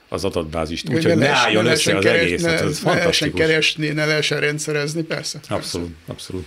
[0.10, 2.42] az adatbázist, úgyhogy ne, ne álljon ne össze az keres, egész.
[2.42, 5.40] Ne, hát ez ne lehessen keresni, ne lehessen rendszerezni, persze.
[5.48, 6.12] Abszolút, persze.
[6.12, 6.46] abszolút.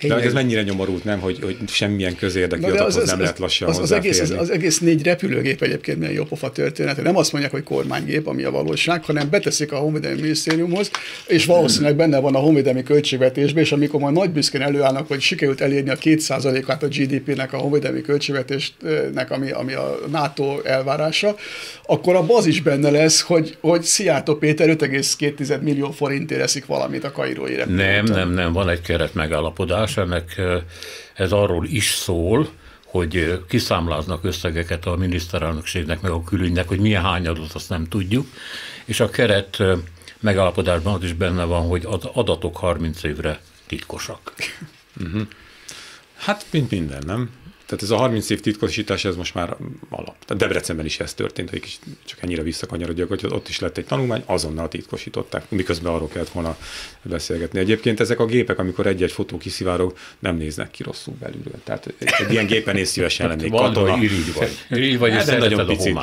[0.00, 3.78] De ez mennyire nyomorult, nem, hogy, hogy semmilyen közérdekű adathoz az, nem lehet lassan az,
[3.78, 7.02] az, egész, az, az egész négy repülőgép egyébként milyen jópofa történet.
[7.02, 10.90] Nem azt mondják, hogy kormánygép, ami a valóság, hanem beteszik a Honvédelmi Minisztériumhoz,
[11.26, 15.60] és valószínűleg benne van a honvédelmi költségvetésben, és amikor majd nagy büszkén előállnak, hogy sikerült
[15.60, 21.36] elérni a 2%-át a GDP-nek a honvédelmi költségvetésnek, ami, ami a NATO elvárása,
[21.86, 27.04] akkor a az is benne lesz, hogy, hogy Szijjártó Péter 5,2 millió forintért eszik valamit
[27.04, 30.60] a kairói Nem, nem, nem, van egy keret megállapodás, megoldás, ennek
[31.14, 32.48] ez arról is szól,
[32.84, 38.26] hogy kiszámláznak összegeket a miniszterelnökségnek, meg a külügynek, hogy milyen hányadot, azt nem tudjuk,
[38.84, 39.62] és a keret
[40.20, 44.32] megállapodásban az is benne van, hogy az adatok 30 évre titkosak.
[45.00, 45.26] Uh-huh.
[46.16, 47.30] Hát, mint minden, nem?
[47.66, 49.56] Tehát ez a 30 év titkosítás, ez most már
[49.88, 50.14] alap.
[50.24, 54.22] Tehát Debrecenben is ez történt, hogy csak ennyire visszakanyarodjak, hogy ott is lett egy tanulmány,
[54.26, 56.56] azonnal titkosították, miközben arról kellett volna
[57.02, 57.58] beszélgetni.
[57.58, 61.60] Egyébként ezek a gépek, amikor egy-egy fotó kiszivárog, nem néznek ki rosszul belülről.
[61.64, 63.96] Tehát egy ilyen gépen is szívesen lennék katona.
[63.96, 64.64] Irigy vagy.
[64.78, 65.98] Irigy vagy, hát, nagyon picit.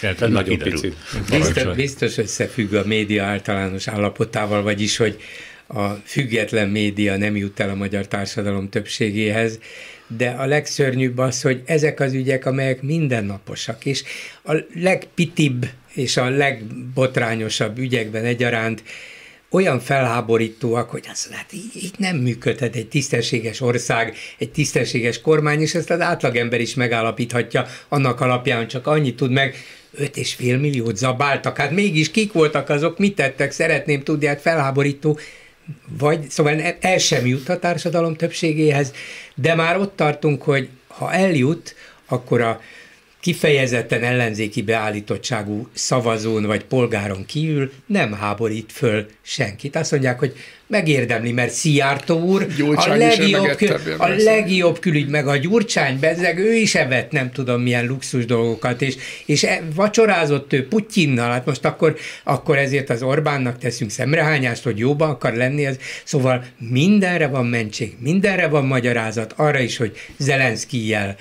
[0.00, 0.96] Hát, nagyon picit.
[1.30, 5.20] Biztos, biztos összefügg a média általános állapotával, vagyis, hogy
[5.66, 9.58] a független média nem jut el a magyar társadalom többségéhez,
[10.06, 14.04] de a legszörnyűbb az, hogy ezek az ügyek, amelyek mindennaposak, és
[14.44, 18.82] a legpitibb és a legbotrányosabb ügyekben egyaránt
[19.50, 25.60] olyan felháborítóak, hogy azt hát így, így nem működhet egy tisztességes ország, egy tisztességes kormány,
[25.60, 29.54] és ezt az átlagember is megállapíthatja, annak alapján csak annyit tud meg,
[29.98, 35.18] 5,5 milliót zabáltak, hát mégis kik voltak azok, mit tettek, szeretném tudni, hát felháborító,
[35.98, 38.92] vagy, szóval el sem jut a társadalom többségéhez,
[39.34, 41.74] de már ott tartunk, hogy ha eljut,
[42.06, 42.60] akkor a
[43.20, 49.76] kifejezetten ellenzéki beállítottságú szavazón vagy polgáron kívül nem háborít föl senkit.
[49.76, 50.36] Azt mondják, hogy
[50.66, 53.56] megérdemli, mert Szijjártó úr a legjobb,
[53.98, 58.82] a legjobb külügy, meg a Gyurcsány bezeg, ő is evett nem tudom milyen luxus dolgokat,
[58.82, 58.96] és,
[59.26, 64.78] és e, vacsorázott ő Putyinnal, hát most akkor, akkor ezért az Orbánnak teszünk szemrehányást, hogy
[64.78, 71.16] jóban akar lenni, az, szóval mindenre van mentség, mindenre van magyarázat, arra is, hogy Zelenszkijjel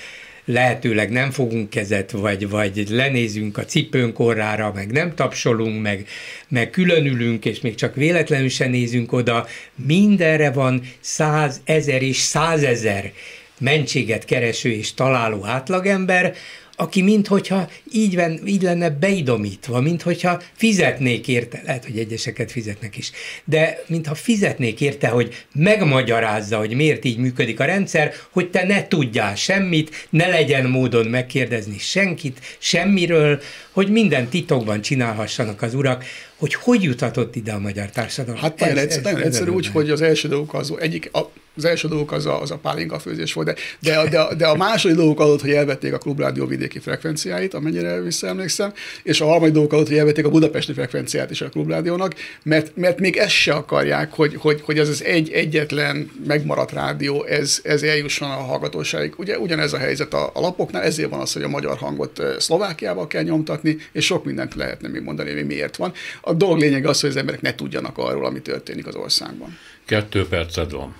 [0.46, 6.08] lehetőleg nem fogunk kezet, vagy, vagy lenézünk a cipőnk orrára, meg nem tapsolunk, meg,
[6.48, 9.48] meg különülünk, és még csak véletlenül se nézünk oda.
[9.76, 13.12] Mindenre van száz, ezer és százezer
[13.60, 16.36] mentséget kereső és találó átlagember,
[16.76, 23.12] aki minthogyha így, ven, így lenne beidomítva, minthogyha fizetnék érte, lehet, hogy egyeseket fizetnek is,
[23.44, 28.88] de mintha fizetnék érte, hogy megmagyarázza, hogy miért így működik a rendszer, hogy te ne
[28.88, 36.04] tudjál semmit, ne legyen módon megkérdezni senkit, semmiről, hogy minden titokban csinálhassanak az urak,
[36.36, 38.42] hogy hogy juthatott ide a magyar társadalom.
[38.42, 41.66] Hát nagyon, ez, egyszerű, nagyon egyszerű úgy, hogy az első dolgok az egyik, a, az
[41.66, 44.98] első dolgok az a, az a pálinka főzés volt, de, de, de, de a második
[44.98, 49.88] dolgok adott, hogy elvették a klubrádió vidéki frekvenciáit, amennyire visszaemlékszem, és a harmadik dolgok adott,
[49.88, 54.36] hogy elvették a budapesti frekvenciát is a klubrádiónak, mert, mert még ezt se akarják, hogy,
[54.36, 59.14] hogy, hogy ez az egy egyetlen megmaradt rádió, ez, ez eljusson a hallgatóságig.
[59.18, 63.08] Ugye ugyanez a helyzet a, a lapoknál, ezért van az, hogy a magyar hangot Szlovákiába
[63.08, 65.94] kell nyomtatni, és sok mindent lehetne még mondani, hogy miért van.
[66.22, 69.58] A dolog lényeg az, hogy az emberek ne tudjanak arról, ami történik az országban.
[69.86, 70.96] Kettő perced van.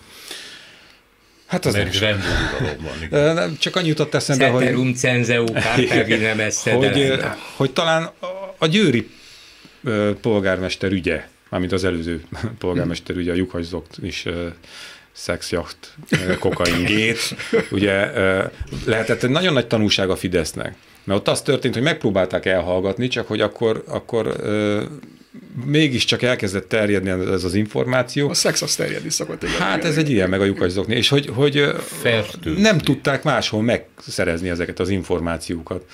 [1.46, 3.34] Hát az Mert rendőruralom van.
[3.34, 4.64] Nem, csak annyit jutott eszembe, hogy...
[4.64, 4.94] Ceterum
[6.22, 7.24] nem hogy,
[7.56, 8.10] hogy talán
[8.58, 9.10] a győri
[10.22, 12.24] polgármester ügye, mármint az előző
[12.60, 14.26] polgármester ügye, a Jukhajzokt is
[15.12, 15.94] szexjacht,
[16.40, 17.36] kokaingét,
[17.72, 18.12] ugye
[18.86, 20.76] lehetett egy nagyon nagy tanulság a Fidesznek.
[21.04, 24.36] Mert ott az történt, hogy megpróbálták elhallgatni, csak hogy akkor, akkor
[25.66, 28.30] mégiscsak elkezdett terjedni ez az információ.
[28.30, 29.44] A szex az terjedni szokott.
[29.44, 30.96] Igen, hát ez egy ilyen, meg a lyukaszokni.
[30.96, 31.76] És hogy, hogy
[32.58, 35.86] nem tudták máshol megszerezni ezeket az információkat.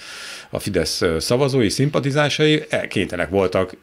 [0.50, 3.76] A Fidesz szavazói, szimpatizásai kénytelenek voltak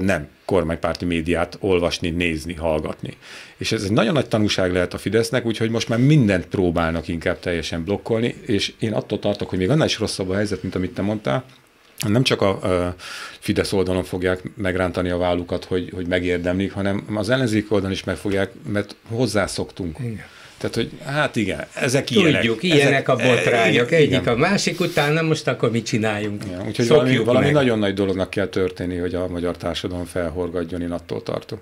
[0.00, 3.16] nem kormánypárti médiát olvasni, nézni, hallgatni.
[3.56, 7.38] És ez egy nagyon nagy tanúság lehet a Fidesznek, úgyhogy most már mindent próbálnak inkább
[7.38, 10.94] teljesen blokkolni, és én attól tartok, hogy még annál is rosszabb a helyzet, mint amit
[10.94, 11.44] te mondtál,
[12.08, 12.94] nem csak a, a
[13.38, 18.16] Fidesz oldalon fogják megrántani a vállukat, hogy, hogy megérdemlik, hanem az ellenzék oldalon is meg
[18.16, 19.98] fogják, mert hozzászoktunk.
[19.98, 20.24] Igen.
[20.58, 22.40] Tehát, hogy hát igen, ezek Tudjuk, ilyenek.
[22.40, 24.34] Tudjuk, ilyenek ezek, a botrányok, egyik igen.
[24.34, 26.44] a másik után, na most akkor mit csináljunk?
[26.44, 30.90] Igen, úgyhogy valami, valami nagyon nagy dolognak kell történni, hogy a magyar társadalom felhorgadjon, én
[30.90, 31.58] attól tartok.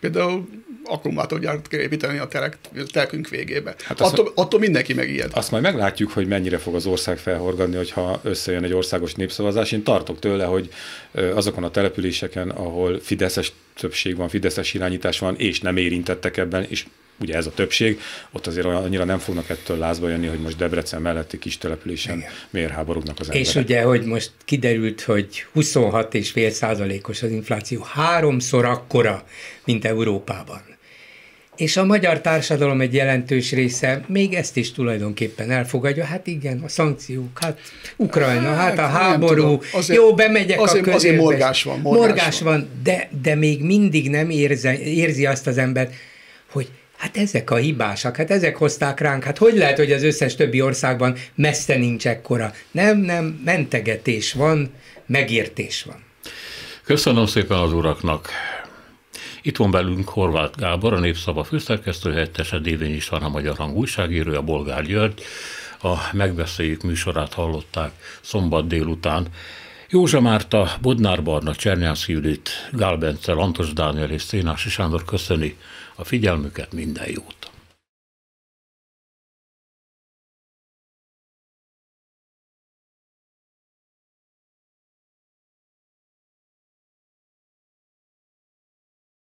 [0.00, 0.48] Például
[0.84, 2.58] akkumulátorgyárat kell építeni a telek,
[2.92, 3.74] telkünk végébe.
[3.84, 5.30] Hát attól, azt, attól mindenki megijed.
[5.34, 9.72] Azt majd meglátjuk, hogy mennyire fog az ország felhorgadni, hogyha összejön egy országos népszavazás.
[9.72, 10.68] Én tartok tőle, hogy
[11.34, 16.84] azokon a településeken, ahol fideszes többség van, fideszes irányítás van, és nem érintettek ebben, és
[17.20, 18.00] ugye ez a többség,
[18.32, 22.70] ott azért annyira nem fognak ettől lázba jönni, hogy most Debrecen melletti kis településen miért
[22.70, 23.46] háborúgnak az emberek.
[23.48, 29.24] És ugye, hogy most kiderült, hogy 26,5 százalékos az infláció, háromszor akkora,
[29.64, 30.76] mint Európában.
[31.58, 36.04] És a magyar társadalom egy jelentős része még ezt is tulajdonképpen elfogadja.
[36.04, 37.60] Hát igen, a szankciók, hát
[37.96, 41.80] Ukrajna, hát, hát a háború, azért, jó, bemegyek azért, a Azért morgás van.
[41.80, 45.90] Morgás, morgás van, van de, de még mindig nem érze, érzi azt az ember,
[46.50, 50.34] hogy Hát ezek a hibásak, hát ezek hozták ránk, hát hogy lehet, hogy az összes
[50.34, 52.52] többi országban messze nincs ekkora?
[52.70, 54.70] Nem, nem, mentegetés van,
[55.06, 56.04] megértés van.
[56.84, 58.28] Köszönöm szépen az uraknak.
[59.48, 64.42] Itt van velünk Horváth Gábor, a Népszava főszerkesztő helyettese, Dévény István, a Magyar Hang újságírója,
[64.42, 65.22] Bolgár György.
[65.82, 69.26] A Megbeszéljük műsorát hallották szombat délután.
[69.88, 75.56] Józsa Márta, Bodnár Barna, Csernyász Judit, Gál Bence, Lantos Dániel és Szénási Sándor köszöni
[75.94, 77.47] a figyelmüket, minden jót!